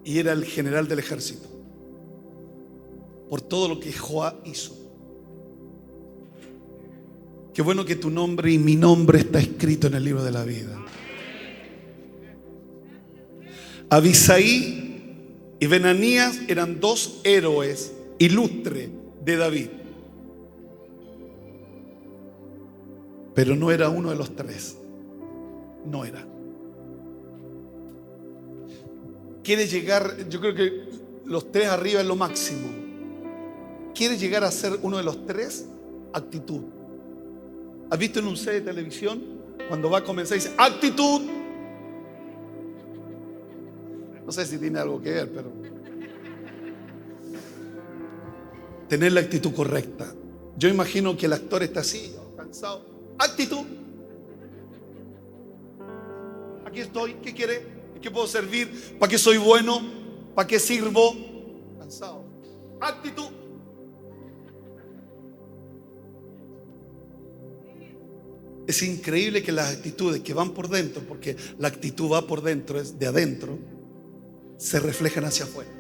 Y 0.05 0.19
era 0.19 0.33
el 0.33 0.45
general 0.45 0.87
del 0.87 0.99
ejército. 0.99 1.49
Por 3.31 3.41
todo 3.41 3.71
lo 3.71 3.81
que 3.81 3.91
Joab 3.91 4.35
hizo. 4.45 4.78
Qué 7.59 7.63
bueno 7.63 7.85
que 7.85 7.97
tu 7.97 8.09
nombre 8.09 8.53
y 8.53 8.59
mi 8.59 8.77
nombre 8.77 9.19
está 9.19 9.41
escrito 9.41 9.89
en 9.89 9.95
el 9.95 10.05
libro 10.05 10.23
de 10.23 10.31
la 10.31 10.45
vida. 10.45 10.81
Abisaí 13.91 15.27
y 15.59 15.67
Benanías 15.67 16.39
eran 16.47 16.79
dos 16.79 17.21
héroes 17.25 17.93
ilustres 18.21 18.91
de 19.25 19.37
David. 19.37 19.67
Pero 23.35 23.57
no 23.57 23.73
era 23.73 23.89
uno 23.89 24.11
de 24.11 24.15
los 24.15 24.37
tres. 24.37 24.77
No 25.85 26.05
era. 26.05 26.25
Quiere 29.43 29.67
llegar, 29.67 30.29
yo 30.29 30.39
creo 30.39 30.55
que 30.55 30.91
los 31.25 31.51
tres 31.51 31.67
arriba 31.67 32.03
es 32.03 32.07
lo 32.07 32.15
máximo. 32.15 32.69
Quiere 33.97 34.17
llegar 34.17 34.45
a 34.45 34.53
ser 34.53 34.79
uno 34.81 34.97
de 34.97 35.03
los 35.03 35.27
tres, 35.27 35.67
actitud. 36.13 36.78
¿Has 37.91 37.99
visto 37.99 38.19
en 38.21 38.27
un 38.27 38.37
set 38.37 38.55
de 38.55 38.61
televisión 38.61 39.23
cuando 39.69 39.91
va 39.91 39.99
a 39.99 40.05
comenzar 40.05 40.37
dice, 40.37 40.53
actitud? 40.57 41.23
No 44.25 44.33
sé 44.33 44.45
si 44.45 44.59
tiene 44.59 44.79
algo 44.79 45.01
que 45.01 45.11
ver, 45.11 45.33
pero... 45.33 45.53
Tener 48.89 49.13
la 49.13 49.21
actitud 49.21 49.55
correcta. 49.55 50.15
Yo 50.57 50.69
imagino 50.69 51.17
que 51.17 51.27
el 51.27 51.33
actor 51.35 51.63
está 51.63 51.81
así, 51.81 52.15
cansado 52.37 52.99
actitud. 53.19 53.67
Aquí 56.65 56.81
estoy, 56.81 57.15
¿qué 57.15 57.35
quiere? 57.35 57.67
¿Qué 58.01 58.11
puedo 58.11 58.27
servir? 58.27 58.97
¿Para 58.99 59.11
qué 59.11 59.19
soy 59.19 59.39
bueno? 59.39 59.81
¿Para 60.35 60.47
qué 60.47 60.59
sirvo? 60.59 61.15
Cansado. 61.79 62.25
Actitud. 62.81 63.27
Es 68.69 68.83
increíble 68.83 69.43
que 69.43 69.51
las 69.51 69.75
actitudes 69.75 70.21
que 70.21 70.35
van 70.35 70.53
por 70.53 70.69
dentro, 70.69 71.01
porque 71.09 71.35
la 71.59 71.69
actitud 71.69 72.13
va 72.13 72.27
por 72.27 72.43
dentro, 72.43 72.79
es 72.79 72.99
de 72.99 73.07
adentro, 73.07 73.59
se 74.59 74.79
reflejan 74.79 75.25
hacia 75.25 75.47
afuera. 75.47 75.71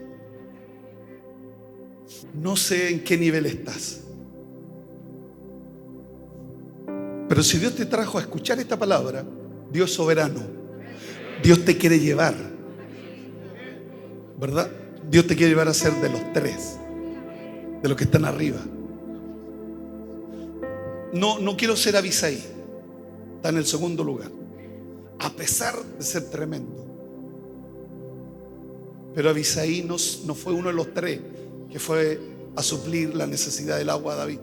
No 2.33 2.57
sé 2.57 2.88
en 2.88 3.05
qué 3.05 3.18
nivel 3.18 3.44
estás. 3.44 4.01
Pero 7.29 7.42
si 7.42 7.59
Dios 7.59 7.74
te 7.74 7.85
trajo 7.85 8.16
a 8.16 8.22
escuchar 8.22 8.59
esta 8.59 8.79
palabra, 8.79 9.22
Dios 9.70 9.92
soberano. 9.92 10.40
Dios 11.42 11.66
te 11.66 11.77
quiere 11.77 12.01
llevar. 12.01 12.37
¿Verdad? 14.40 14.70
Dios 15.11 15.27
te 15.27 15.37
quiere 15.37 15.51
llevar 15.51 15.68
a 15.68 15.74
ser 15.74 15.92
de 15.92 16.09
los 16.09 16.33
tres, 16.33 16.79
de 17.83 17.87
los 17.87 17.98
que 17.98 18.05
están 18.05 18.24
arriba. 18.24 18.61
No, 21.12 21.38
no 21.38 21.55
quiero 21.55 21.77
ser 21.77 21.94
Abisaí. 21.94 22.58
Está 23.38 23.51
en 23.51 23.59
el 23.59 23.66
segundo 23.66 24.03
lugar. 24.03 24.33
A 25.20 25.31
pesar 25.31 25.81
de 25.81 26.05
ser 26.05 26.29
tremendo. 26.29 26.85
Pero 29.14 29.31
Abisaí 29.31 29.83
no, 29.83 29.96
fue 30.35 30.53
uno 30.53 30.68
de 30.68 30.74
los 30.74 30.92
tres 30.92 31.20
que 31.70 31.79
fue 31.79 32.20
a 32.57 32.62
suplir 32.64 33.14
la 33.14 33.29
necesidad 33.29 33.79
del 33.79 33.90
agua 33.90 34.14
a 34.14 34.16
David. 34.16 34.40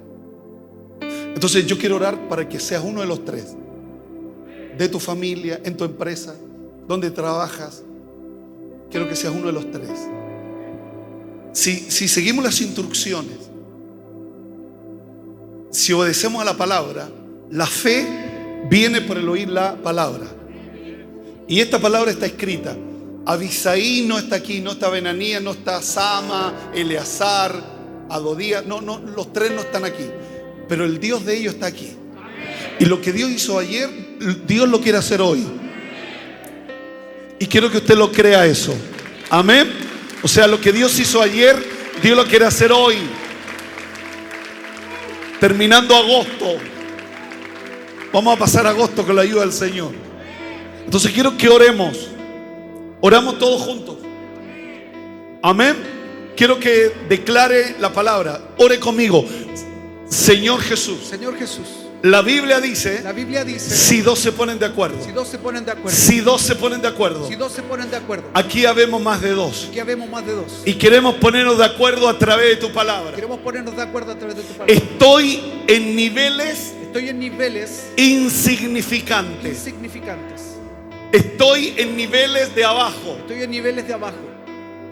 Entonces 1.02 1.66
yo 1.66 1.78
quiero 1.78 1.98
orar 1.98 2.30
para 2.30 2.48
que 2.48 2.58
seas 2.58 2.84
uno 2.86 3.02
de 3.02 3.08
los 3.08 3.26
tres. 3.26 3.54
De 4.78 4.88
tu 4.88 5.00
familia, 5.02 5.60
en 5.66 5.76
tu 5.76 5.84
empresa, 5.84 6.34
donde 6.88 7.12
trabajas. 7.12 7.84
Quiero 8.90 9.10
que 9.10 9.16
seas 9.18 9.36
uno 9.36 9.48
de 9.48 9.54
los 9.54 9.70
tres. 9.72 9.92
Si, 11.52 11.76
si 11.92 12.08
seguimos 12.08 12.46
las 12.46 12.62
instrucciones, 12.62 13.40
si 15.70 15.92
obedecemos 15.92 16.42
a 16.42 16.46
la 16.46 16.56
palabra, 16.56 17.10
la 17.52 17.66
fe 17.66 18.25
viene 18.70 19.02
por 19.02 19.18
el 19.18 19.28
oír 19.30 19.50
la 19.50 19.76
palabra. 19.76 20.26
Y 21.48 21.60
esta 21.60 21.80
palabra 21.80 22.12
está 22.12 22.26
escrita. 22.26 22.76
Abisaí 23.26 24.06
no 24.08 24.20
está 24.20 24.36
aquí, 24.36 24.62
no 24.62 24.72
está 24.72 24.90
Benanía, 24.90 25.40
no 25.40 25.52
está 25.52 25.82
Sama, 25.82 26.72
Eleazar, 26.74 27.76
Adodía, 28.10 28.64
no, 28.66 28.82
no, 28.82 29.00
los 29.00 29.34
tres 29.34 29.52
no 29.52 29.62
están 29.62 29.86
aquí. 29.86 30.06
Pero 30.68 30.86
el 30.86 31.00
Dios 31.00 31.26
de 31.26 31.38
ellos 31.38 31.56
está 31.56 31.68
aquí. 31.68 31.92
Y 32.80 32.86
lo 32.86 33.02
que 33.02 33.12
Dios 33.12 33.30
hizo 33.32 33.58
ayer, 33.58 33.90
Dios 34.46 34.68
lo 34.70 34.80
quiere 34.82 34.98
hacer 34.98 35.22
hoy. 35.22 35.46
Y 37.40 37.48
quiero 37.48 37.72
que 37.72 37.78
usted 37.78 37.96
lo 37.96 38.12
crea 38.12 38.46
eso. 38.46 38.76
Amén. 39.30 39.70
O 40.22 40.28
sea, 40.28 40.48
lo 40.48 40.60
que 40.60 40.72
Dios 40.72 40.98
hizo 41.00 41.22
ayer, 41.22 41.56
Dios 42.02 42.16
lo 42.16 42.26
quiere 42.26 42.46
hacer 42.46 42.72
hoy. 42.72 42.98
Terminando 45.40 45.96
agosto. 45.96 46.58
Vamos 48.12 48.36
a 48.36 48.40
pasar 48.40 48.66
agosto 48.68 49.06
con 49.06 49.16
la 49.16 49.24
ayuda 49.24 49.42
del 49.42 49.54
Señor. 49.54 49.92
Entonces 50.86 51.12
quiero 51.12 51.38
que 51.38 51.50
oremos. 51.50 52.10
Oramos 53.02 53.38
todos 53.40 53.62
juntos. 53.62 53.98
Amén. 55.42 55.76
Quiero 56.36 56.60
que 56.60 56.92
declare 57.08 57.76
la 57.80 57.92
palabra. 57.94 58.42
Ore 58.58 58.80
conmigo. 58.80 59.26
Señor 60.10 60.62
Jesús. 60.62 61.00
Señor 61.10 61.38
Jesús, 61.38 61.66
La 62.04 62.22
Biblia 62.22 62.62
dice, 62.62 63.02
la 63.04 63.12
Biblia 63.12 63.44
dice, 63.44 63.76
si 63.76 64.02
dos 64.02 64.20
se 64.20 64.32
ponen 64.32 64.60
de 64.60 64.68
acuerdo, 64.68 65.04
si 65.04 65.12
dos 65.12 65.28
se 65.28 65.40
ponen 65.40 65.66
de 65.66 65.72
acuerdo, 65.72 65.98
si 65.98 66.20
dos 66.20 66.42
se 66.42 66.56
ponen 66.56 66.82
de 66.82 66.88
acuerdo, 66.88 67.28
si 67.28 67.36
dos 67.36 67.52
se 67.52 67.64
ponen 67.64 67.90
de 67.90 67.98
acuerdo, 67.98 68.30
aquí 68.34 68.66
habemos 68.68 69.02
más 69.02 69.22
de 69.22 69.32
dos. 69.32 69.68
aquí 69.70 69.80
habemos 69.80 70.08
más 70.10 70.26
de 70.26 70.34
dos. 70.34 70.62
Y 70.66 70.76
queremos 70.76 71.16
ponernos 71.16 71.58
de 71.58 71.66
acuerdo 71.66 72.08
a 72.08 72.20
través 72.20 72.50
de 72.50 72.56
tu 72.58 72.72
palabra. 72.72 73.14
Queremos 73.16 73.40
ponernos 73.40 73.76
de 73.76 73.82
acuerdo 73.82 74.12
a 74.12 74.16
través 74.16 74.36
de 74.36 74.44
tu 74.44 74.54
palabra. 74.54 74.74
Estoy 74.74 75.42
en 75.68 75.96
niveles 75.96 76.74
Estoy 76.96 77.10
en 77.10 77.20
niveles 77.20 77.88
insignificantes. 77.98 79.52
insignificantes. 79.52 80.56
Estoy 81.12 81.74
en 81.76 81.98
niveles 81.98 82.56
de 82.56 82.64
abajo. 82.64 83.18
Estoy 83.20 83.44
en 83.44 83.52
niveles 83.52 83.86
de 83.86 83.94
abajo. 83.94 84.16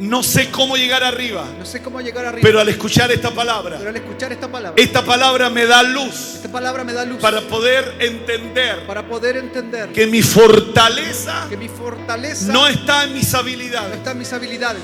No 0.01 0.21
sé 0.21 0.49
cómo 0.51 0.75
llegar 0.75 1.01
arriba. 1.01 1.45
No 1.57 1.63
sé 1.63 1.81
cómo 1.81 2.01
llegar 2.01 2.25
arriba. 2.25 2.41
Pero 2.43 2.59
al 2.59 2.67
escuchar 2.67 3.09
esta 3.13 3.31
palabra, 3.31 3.77
Pero 3.77 3.89
al 3.89 3.95
escuchar 3.95 4.33
esta 4.33 4.51
palabra, 4.51 4.83
esta 4.83 5.05
palabra 5.05 5.49
me 5.49 5.65
da 5.65 5.81
luz 5.81 6.35
esta 6.35 6.51
palabra 6.51 6.83
me 6.83 6.91
da 6.91 7.05
luz 7.05 7.21
para 7.21 7.39
poder 7.39 7.95
entender 7.99 8.85
para 8.85 9.07
poder 9.07 9.37
entender 9.37 9.93
que 9.93 10.05
mi 10.05 10.21
fortaleza 10.21 11.47
que 11.49 11.55
mi 11.55 11.69
fortaleza 11.69 12.51
no 12.51 12.67
está 12.67 13.05
en 13.05 13.13
mis 13.13 13.31
no 13.31 13.39
habilidades, 13.39 13.95
está 13.95 14.11
en 14.11 14.19
mis 14.19 14.33
habilidades, 14.33 14.83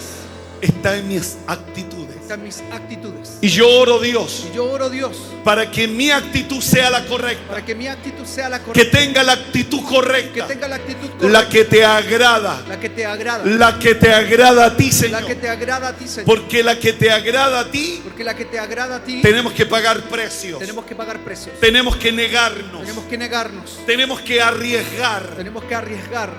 está 0.61 0.95
en 0.95 1.07
mis 1.09 1.37
actitudes. 1.47 1.98
En 2.33 2.43
mis 2.43 2.61
actitudes. 2.71 3.37
Y 3.41 3.49
yo 3.49 3.69
oro 3.69 3.99
Dios 3.99 4.47
Y 4.51 4.55
yo 4.55 4.65
oro 4.65 4.89
Dios 4.89 5.17
para 5.43 5.71
que 5.71 5.87
mi 5.87 6.11
actitud 6.11 6.61
sea 6.61 6.89
la 6.89 7.05
correcta, 7.05 7.47
para 7.47 7.65
que 7.65 7.73
mi 7.73 7.87
actitud 7.87 8.25
sea 8.25 8.49
la 8.49 8.59
que 8.59 8.65
correcta, 8.65 8.97
tenga 8.97 9.23
la 9.23 9.33
actitud 9.33 9.79
que 9.79 9.85
correcta, 9.85 10.47
tenga 10.47 10.67
la 10.67 10.75
actitud 10.75 11.09
correcta, 11.09 11.27
la 11.29 11.49
que 11.49 11.65
te 11.65 11.85
agrada, 11.85 12.61
la 12.67 12.79
que 12.79 12.89
te 12.89 13.05
agrada, 13.05 13.45
la 13.45 13.79
que 13.79 13.95
te 13.95 14.13
agrada 14.13 14.65
a 14.65 14.77
ti, 14.77 14.87
la 14.87 14.91
Señor. 14.91 15.25
que 15.25 15.35
te 15.35 15.49
agrada 15.49 15.87
a 15.87 15.93
ti, 15.95 16.07
Señor. 16.07 16.25
Porque 16.25 16.61
la 16.61 16.77
que 16.77 16.93
te 16.93 17.09
agrada 17.09 17.61
a 17.61 17.71
ti, 17.71 18.01
Porque 18.03 18.23
la 18.23 18.35
que 18.35 18.45
te 18.45 18.59
agrada 18.59 18.97
a 18.97 19.03
ti, 19.03 19.21
tenemos 19.21 19.53
que 19.53 19.65
pagar 19.65 20.01
precios, 20.03 20.59
tenemos 20.59 20.85
que 20.85 20.95
pagar 20.95 21.19
precios, 21.19 21.59
tenemos 21.59 21.95
que 21.95 22.11
negarnos, 22.11 22.81
tenemos 22.81 23.05
que 23.05 23.17
negarnos, 23.17 23.79
tenemos 23.85 24.21
que 24.21 24.41
arriesgar, 24.41 25.35
tenemos 25.37 25.63
que 25.63 25.75
arriesgar, 25.75 26.29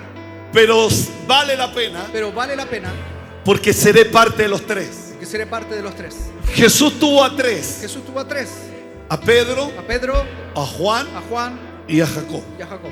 pero 0.53 0.87
vale 1.27 1.57
la 1.57 1.73
pena 1.73 2.05
pero 2.11 2.31
vale 2.31 2.55
la 2.55 2.65
pena 2.65 2.91
porque 3.43 3.73
seré 3.73 4.05
parte 4.05 4.43
de 4.43 4.49
los 4.49 4.65
tres. 4.65 5.00
Que 5.21 5.27
seré 5.27 5.45
parte 5.45 5.75
de 5.75 5.83
los 5.83 5.93
tres. 5.95 6.15
Jesús 6.51 6.99
tuvo 6.99 7.23
a 7.23 7.35
tres, 7.35 7.77
Jesús 7.81 8.03
tuvo 8.03 8.19
a 8.19 8.27
tres, 8.27 8.49
a 9.07 9.19
Pedro, 9.21 9.71
a 9.77 9.83
Pedro, 9.83 10.15
a 10.55 10.65
Juan 10.65 11.05
a 11.15 11.21
Juan 11.29 11.59
y 11.87 12.01
a 12.01 12.07
Jacob. 12.07 12.41
y 12.57 12.61
a 12.63 12.65
Jacob. 12.65 12.89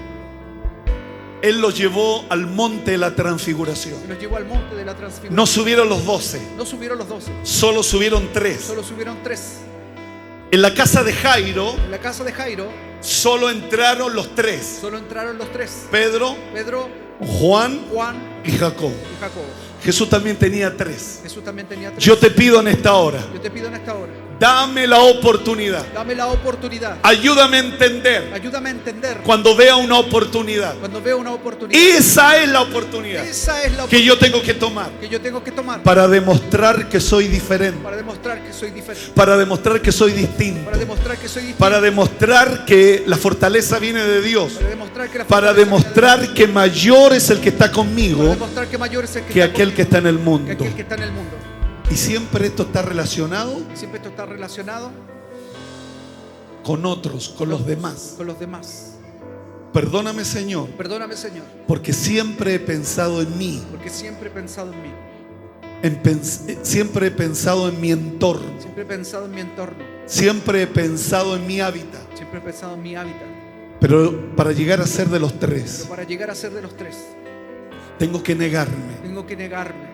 Él 1.41 1.59
los 1.59 1.75
llevó 1.75 2.23
al 2.29 2.45
monte 2.45 2.91
de 2.91 2.97
la 2.99 3.15
transfiguración. 3.15 3.95
Los 4.07 4.19
llevó 4.19 4.37
al 4.37 4.45
monte 4.45 4.75
de 4.75 4.85
la 4.85 4.93
transfiguración. 4.93 5.35
No 5.35 5.47
subieron 5.47 5.89
los 5.89 6.05
doce, 6.05 6.39
No 6.55 6.67
subieron 6.67 6.99
los 6.99 7.09
doce, 7.09 7.31
solo 7.41 7.81
subieron 7.81 8.29
tres. 8.31 8.61
solo 8.61 8.83
subieron 8.83 9.17
tres. 9.23 9.55
En 10.51 10.61
la 10.61 10.73
casa 10.75 11.03
de 11.03 11.13
Jairo 11.13 11.73
En 11.83 11.89
la 11.91 11.97
casa 11.99 12.23
de 12.23 12.31
Jairo 12.31 12.69
solo 13.01 13.49
entraron 13.49 14.13
los 14.13 14.35
tres, 14.35 14.77
solo 14.79 14.99
entraron 14.99 15.39
los 15.39 15.51
tres. 15.51 15.87
Pedro, 15.89 16.35
Pedro, 16.53 16.89
Juan 17.19 17.81
Juan 17.91 18.41
y 18.43 18.51
Jacob. 18.51 18.91
y 18.91 19.19
Jacob. 19.19 19.43
Jesús 19.83 20.09
también 20.09 20.37
tenía 20.37 20.75
tres. 20.75 21.19
Jesús 21.23 21.43
también 21.43 21.67
tenía 21.67 21.91
tres. 21.91 22.03
Yo 22.03 22.17
te 22.17 22.29
pido 22.31 22.59
en 22.59 22.67
esta 22.67 22.93
hora, 22.93 23.19
Yo 23.33 23.39
te 23.39 23.49
pido 23.49 23.67
en 23.67 23.75
esta 23.75 23.95
hora, 23.95 24.11
dame 24.39 24.87
la 24.87 24.99
oportunidad. 24.99 25.85
dame 25.93 26.15
la 26.15 26.27
oportunidad. 26.27 26.97
Ayúdame 27.03 27.57
a 27.57 27.59
entender 27.59 28.31
Ayúdame 28.33 28.69
a 28.69 28.71
entender 28.71 29.17
cuando 29.23 29.55
vea 29.55 29.75
una 29.75 29.97
oportunidad. 29.99 30.75
cuando 30.79 31.01
veo 31.01 31.17
una 31.17 31.31
oportunidad. 31.33 31.81
Esa 31.81 32.41
es 32.41 32.49
la 32.49 32.61
oportunidad 32.61 33.25
Esa 33.25 33.63
es 33.63 33.71
la 33.71 33.87
que 33.87 33.97
oportunidad 33.97 34.05
yo 34.05 34.17
tengo 34.17 34.41
que 34.41 34.53
tomar 34.53 34.89
que 34.99 35.09
yo 35.09 35.21
tengo 35.21 35.43
que 35.43 35.51
tomar 35.51 35.83
para 35.83 36.07
demostrar 36.07 36.89
que 36.89 36.99
soy 36.99 37.27
diferente, 37.27 37.79
para 37.83 37.97
demostrar 37.97 38.43
que 38.43 38.53
soy 38.53 38.71
diferente, 38.71 39.11
para 39.13 39.37
demostrar 39.37 39.81
que 39.81 39.91
soy 39.91 40.11
distinto, 40.11 40.65
para 40.65 40.77
demostrar 40.77 41.17
que 41.17 41.27
soy 41.27 41.43
distinto, 41.43 41.59
para 41.59 41.81
demostrar 41.81 42.65
que 42.65 43.03
la 43.05 43.17
fortaleza 43.17 43.79
viene 43.79 44.03
de 44.03 44.21
Dios, 44.21 44.53
para 44.53 44.69
demostrar 44.69 45.09
que 45.09 45.17
la 45.17 45.25
para 45.25 45.53
demostrar 45.53 46.33
que 46.33 46.47
mayor 46.47 47.13
es 47.13 47.29
el 47.29 47.39
que 47.39 47.49
está 47.49 47.67
Dios, 47.67 47.77
para 47.77 47.89
conmigo 47.89 48.23
demostrar 48.29 48.67
que 48.67 48.77
mayor 48.77 49.03
es 49.03 49.15
el 49.15 49.23
que, 49.23 49.33
que 49.33 49.41
está 49.41 49.53
aquel 49.53 49.73
que 49.73 49.81
está 49.81 49.97
en 49.97 50.07
el 50.07 50.15
conmigo 50.17 50.37
que 50.37 50.45
mundo. 50.45 50.63
aquel 50.63 50.75
que 50.75 50.81
está 50.81 50.95
en 50.95 51.03
el 51.03 51.11
mundo. 51.11 51.38
Y 51.91 51.95
siempre 51.95 52.47
esto 52.47 52.63
está 52.63 52.81
relacionado 52.81 53.57
Siempre 53.73 53.97
esto 53.97 54.09
está 54.09 54.25
relacionado 54.25 54.91
con 56.63 56.85
otros, 56.85 57.29
con 57.29 57.49
los 57.49 57.65
demás. 57.65 58.13
con 58.17 58.27
los 58.27 58.39
demás. 58.39 58.95
Perdóname 59.73 60.25
Señor, 60.25 60.67
Perdóname, 60.71 61.15
Señor, 61.15 61.43
porque 61.67 61.93
siempre 61.93 62.55
he 62.55 62.59
pensado 62.59 63.21
en 63.21 63.37
mí, 63.37 63.63
porque 63.71 63.89
siempre 63.89 64.29
he 64.29 64.31
pensado 64.31 64.73
en 64.73 64.81
mí, 64.81 64.89
en 65.83 66.01
pens- 66.03 66.57
siempre 66.63 67.07
he 67.07 67.11
pensado 67.11 67.69
en 67.69 67.79
mi 67.79 67.91
entorno, 67.91 68.59
siempre 68.59 68.83
he 68.83 68.85
pensado 68.85 69.25
en 69.25 69.31
mi 69.35 69.41
entorno, 69.41 69.83
siempre 70.07 70.63
he 70.63 70.67
pensado 70.67 71.35
en 71.35 71.45
mi 71.47 71.59
hábitat. 71.61 72.01
siempre 72.15 72.39
he 72.39 72.41
pensado 72.41 72.73
en 72.73 72.81
mi 72.81 72.95
hábitat. 72.95 73.27
Pero 73.79 74.35
para 74.35 74.51
llegar 74.51 74.81
a 74.81 74.87
ser 74.87 75.07
de 75.07 75.19
los 75.19 75.33
Pero 75.33 75.47
tres, 75.53 75.85
para 75.87 76.03
llegar 76.03 76.29
a 76.31 76.35
ser 76.35 76.51
de 76.51 76.61
los 76.63 76.75
tres, 76.75 76.97
tengo 77.99 78.21
que 78.23 78.33
negarme, 78.35 78.95
tengo 79.03 79.25
que 79.25 79.35
negarme, 79.37 79.87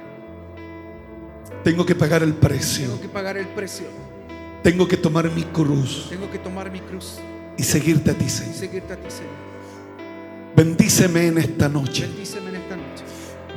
tengo 1.65 1.83
que 1.83 1.95
pagar 1.95 2.21
el 2.21 2.35
precio, 2.35 2.85
tengo 2.85 3.01
que 3.01 3.09
pagar 3.09 3.37
el 3.37 3.47
precio, 3.47 3.87
tengo 4.61 4.87
que 4.87 4.97
tomar 4.97 5.31
mi 5.31 5.41
cruz 5.45 6.05
tengo 6.11 6.29
que 6.31 6.37
tomar 6.37 6.69
mi 6.69 6.79
cruz 6.79 7.17
y 7.57 7.63
seguirte 7.63 8.11
a 8.11 8.13
ti, 8.13 8.25
y 8.25 8.29
Señor. 8.29 8.53
seguirte 8.55 8.93
a 8.93 8.97
ti, 8.97 9.09
Señor. 9.09 9.33
Bendíceme 10.55 11.27
en 11.27 11.37
esta 11.39 11.67
noche. 11.67 12.05
Bendíceme 12.05 12.49
en 12.49 12.55
esta 12.57 12.75
noche. 12.75 13.03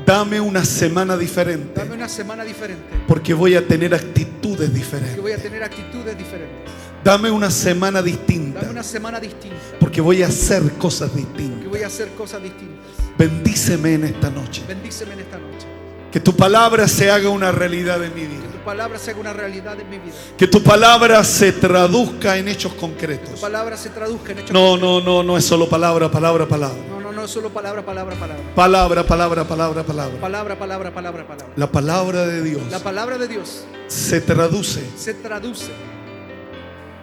Dame 0.07 0.41
una 0.41 0.65
semana 0.65 1.19
diferente, 1.19 1.79
Dame 1.79 1.95
una 1.97 2.09
semana 2.09 2.45
diferente, 2.45 2.83
porque 3.07 3.35
voy 3.35 3.57
a 3.57 3.67
tener 3.69 3.95
actitudes 3.95 4.73
diferentes. 4.73 5.21
voy 5.21 5.33
a 5.33 5.37
tener 5.37 5.63
actitudes 5.63 6.17
diferentes. 6.17 6.73
Dame 7.05 7.31
una 7.31 7.51
semana 7.51 8.01
distinta, 8.01 8.61
Dame 8.61 8.71
una 8.73 8.83
semana 8.83 9.21
distinta, 9.21 9.57
porque 9.79 10.01
voy 10.01 10.23
a 10.23 10.29
hacer 10.29 10.63
cosas 10.79 11.15
distintas. 11.15 11.69
voy 11.69 11.83
a 11.83 11.89
hacer 11.89 12.09
cosas 12.13 12.43
distintas. 12.43 12.87
Bendíceme 13.19 13.95
en 13.95 14.05
esta 14.05 14.31
noche. 14.31 14.63
Bendíceme 14.67 15.13
en 15.13 15.21
esta 15.21 15.39
noche. 15.39 15.78
Que 16.13 16.21
tu 16.21 16.35
palabra 16.35 16.89
se 16.89 17.11
haga 17.11 17.29
una 17.29 17.53
realidad 17.53 18.03
en 18.03 18.15
mi 18.15 18.23
Que 18.23 18.29
vida. 18.29 18.43
tu 18.53 18.65
palabra 18.65 18.99
se 18.99 19.11
haga 19.11 19.21
una 19.21 19.33
realidad 19.35 19.79
en 19.79 19.91
mi 19.91 19.99
vida. 19.99 20.15
Que 20.39 20.47
tu 20.47 20.63
palabra 20.63 21.23
se 21.25 21.53
traduzca 21.53 22.37
en 22.39 22.49
hechos 22.49 22.73
Tu 22.75 22.79
concretos. 22.81 23.39
palabra 23.41 23.77
se 23.77 23.91
traduzca 23.91 24.33
en 24.33 24.39
hechos. 24.39 24.51
No, 24.53 24.77
no, 24.79 25.01
no, 25.01 25.23
no 25.23 25.37
es 25.37 25.45
solo 25.45 25.69
palabra, 25.69 26.11
palabra, 26.11 26.47
palabra. 26.47 26.77
No, 26.89 27.01
no, 27.01 27.13
no 27.13 27.25
es 27.25 27.31
solo 27.31 27.51
palabra, 27.51 27.85
palabra, 27.85 28.17
palabra. 28.17 28.43
Palabra, 28.55 29.05
palabra, 29.05 29.45
palabra, 29.45 29.83
palabra. 29.85 30.19
Palabra, 30.21 30.59
palabra, 30.59 30.95
palabra, 30.95 31.27
palabra. 31.27 31.53
La 31.57 31.71
palabra 31.71 32.27
de 32.27 32.43
Dios 32.43 32.63
La 32.71 32.79
palabra 32.79 33.19
de 33.19 33.29
Dios 33.29 33.65
se 33.89 34.21
traduce 34.23 34.83
se 34.97 35.15
traduce 35.15 35.71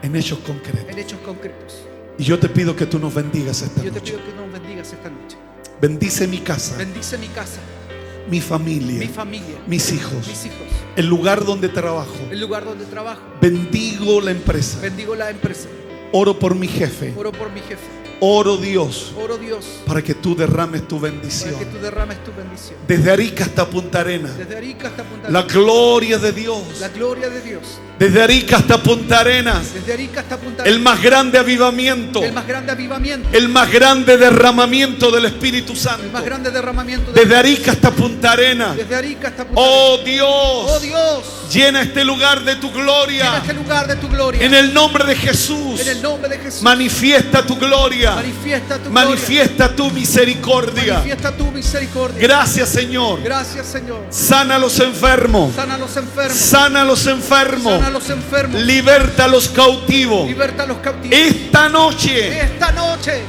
en 0.01 0.15
hechos 0.15 0.39
concretos. 0.39 0.89
en 0.89 0.97
hechos 0.99 1.19
concretos. 1.25 1.81
Y 2.17 2.23
yo 2.23 2.39
te 2.39 2.47
pido 2.49 2.75
que 2.75 2.85
tú 2.85 2.97
nos 2.99 3.13
bendigas 3.13 3.61
esta 3.61 3.81
Yo 3.83 3.91
te 3.91 3.99
noche. 3.99 4.13
pido 4.13 4.25
que 4.25 4.33
nos 4.33 4.51
bendigas 4.51 4.93
esta 4.93 5.09
noche. 5.09 5.37
Bendice 5.81 6.27
mi 6.27 6.39
casa, 6.39 6.75
Bendice 6.77 7.17
mi 7.17 7.27
casa, 7.27 7.59
mi 8.27 8.31
mi 8.31 8.41
familia, 8.41 9.07
familia, 9.09 9.55
mis 9.67 9.91
hijos, 9.91 10.27
mis 10.27 10.45
hijos, 10.45 10.67
el 10.95 11.05
lugar 11.05 11.45
donde 11.45 11.69
trabajo. 11.69 12.15
el 12.31 12.39
lugar 12.39 12.65
donde 12.65 12.85
trabajo. 12.85 13.21
Bendigo 13.39 14.19
la 14.21 14.31
empresa. 14.31 14.79
Bendigo 14.81 15.15
la 15.15 15.29
empresa. 15.29 15.69
Oro 16.11 16.39
por 16.39 16.55
mi 16.55 16.67
jefe. 16.67 17.13
Oro 17.15 17.31
por 17.31 17.51
mi 17.51 17.59
jefe. 17.61 18.04
Oro 18.21 18.57
Dios 18.57 19.11
Oro 19.21 19.37
Dios 19.37 19.65
para 19.85 20.01
que 20.01 20.15
tú 20.15 20.35
derrames 20.35 20.87
tu 20.87 20.99
para 20.99 21.11
bendición. 21.11 21.59
que 21.59 21.65
tú 21.65 21.77
derrames 21.79 22.23
tu 22.23 22.31
bendición. 22.33 22.75
Desde 22.87 23.11
Arica 23.11 23.43
hasta 23.45 23.65
Punta 23.67 23.99
Arena. 23.99 24.29
Desde 24.35 24.57
Arica 24.57 24.87
hasta 24.87 25.03
Punta 25.03 25.29
La 25.29 25.39
Arenas. 25.39 25.53
gloria 25.53 26.17
de 26.17 26.31
Dios. 26.31 26.61
La 26.79 26.89
gloria 26.89 27.29
de 27.29 27.41
Dios. 27.41 27.61
Desde 27.99 28.21
Arica 28.21 28.57
hasta 28.57 28.81
Punta 28.81 29.19
Arenas. 29.19 29.73
Desde 29.73 29.93
Arica 29.93 30.19
hasta 30.21 30.37
Punta 30.37 30.63
El 30.63 30.69
Arenas. 30.75 30.83
más 30.93 31.01
grande 31.03 31.37
avivamiento. 31.37 32.23
El 32.23 32.33
más 32.33 32.47
grande 32.47 32.71
avivamiento. 32.71 33.29
El 33.31 33.49
más 33.49 33.71
grande 33.71 34.17
derramamiento 34.17 35.11
del 35.11 35.25
Espíritu 35.25 35.73
El 35.73 35.77
Santo. 35.79 36.07
más 36.11 36.25
grande 36.25 36.51
derramamiento. 36.51 37.11
de- 37.11 37.21
Desde 37.21 37.35
Arica 37.35 37.71
hasta 37.71 37.91
Punta 37.91 38.31
Arenas. 38.31 38.75
Desde 38.75 38.95
Arica 38.95 39.27
hasta 39.29 39.45
Punta 39.45 39.61
Oh 39.61 39.93
Arenas. 39.93 40.05
Dios. 40.05 40.27
Oh 40.29 40.79
Dios. 40.79 41.23
Llena 41.53 41.81
este 41.83 42.03
lugar 42.03 42.43
de 42.43 42.55
tu 42.55 42.71
gloria. 42.71 43.37
este 43.37 43.53
lugar 43.53 43.87
de 43.87 43.95
tu 43.97 44.07
gloria. 44.09 44.43
En 44.43 44.53
el 44.53 44.73
nombre 44.73 45.05
de 45.05 45.15
Jesús. 45.15 45.79
En 45.79 45.87
el 45.89 46.01
nombre 46.01 46.29
de 46.29 46.37
Jesús. 46.39 46.61
Manifiesta 46.63 47.45
tu 47.45 47.55
gloria. 47.57 48.04
Manifiesta 48.13 48.77
tu 48.77 48.89
Manifiesta 48.91 49.69
tu 49.69 49.75
gloria. 49.75 49.93
misericordia. 49.93 50.93
Manifiesta 50.93 51.31
tu 51.31 51.51
misericordia. 51.51 52.21
Gracias 52.21 52.69
Señor. 52.69 53.21
Gracias, 53.23 53.65
Señor. 53.65 54.05
Sana 54.09 54.55
a 54.55 54.59
los 54.59 54.79
enfermos. 54.79 55.55
Sana 55.55 55.75
a 55.75 55.77
los 55.77 55.97
enfermos. 55.97 56.37
Sana 56.37 56.81
a 56.81 56.85
los 56.85 57.07
enfermos. 57.07 57.73
Sana 57.73 57.87
a 57.87 57.89
los 57.89 58.09
enfermos. 58.09 58.61
Liberta 58.61 59.25
a 59.25 59.27
los 59.27 59.47
cautivos. 59.49 60.27
Liberta 60.27 60.63
a 60.63 60.67
los 60.67 60.77
cautivos. 60.77 61.17
Esta 61.17 61.69
noche 61.69 62.41
Esta 62.41 62.71
noche 62.71 63.21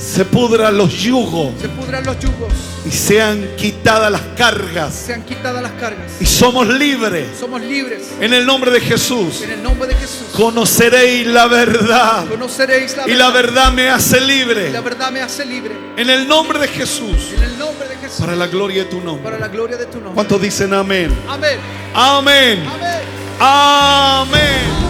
se 0.00 0.24
pudran 0.24 0.76
los 0.78 0.92
yugos 0.94 1.50
se 1.60 1.68
pudran 1.68 2.04
los 2.06 2.18
yugos. 2.18 2.52
y 2.86 2.90
sean 2.90 3.46
quitadas 3.58 4.10
las 4.10 4.22
cargas. 4.36 4.94
Sean 4.94 5.22
quitadas 5.22 5.62
las 5.62 5.72
cargas. 5.72 6.10
Y 6.20 6.24
somos 6.26 6.66
libres. 6.66 7.26
Somos 7.38 7.60
libres. 7.60 8.08
En 8.20 8.32
el 8.32 8.46
nombre 8.46 8.70
de 8.70 8.80
Jesús. 8.80 9.42
En 9.42 9.50
el 9.50 9.62
nombre 9.62 9.88
de 9.88 9.94
Jesús. 9.96 10.28
Conoceréis 10.34 11.26
la 11.26 11.46
verdad. 11.46 12.26
Conoceréis 12.26 12.96
la 12.96 13.06
Y 13.08 13.14
la 13.14 13.30
verdad. 13.30 13.66
verdad 13.66 13.72
me 13.72 13.88
hace 13.90 14.16
Y 14.16 14.20
la 14.20 14.26
libre. 14.26 14.80
verdad 14.80 15.10
me 15.12 15.20
hace 15.20 15.44
libre. 15.44 15.72
En 15.98 16.08
el 16.08 16.26
nombre 16.26 16.58
de 16.58 16.68
Jesús. 16.68 17.32
En 17.36 17.42
el 17.42 17.58
nombre 17.58 17.86
de 17.88 17.96
Jesús. 17.96 18.20
Para 18.20 18.34
la 18.34 18.46
gloria 18.46 18.84
de 18.84 18.90
tu 18.90 18.96
Para 19.00 19.06
nombre. 19.12 19.38
la 19.38 19.48
gloria 19.48 19.76
de 19.76 19.84
tu 19.86 19.96
nombre. 19.98 20.14
¿Cuántos 20.14 20.40
dicen 20.40 20.72
amén? 20.72 21.14
Amén. 21.28 21.58
Amén. 21.94 22.64
Amén. 22.66 23.00
Amén. 23.38 24.89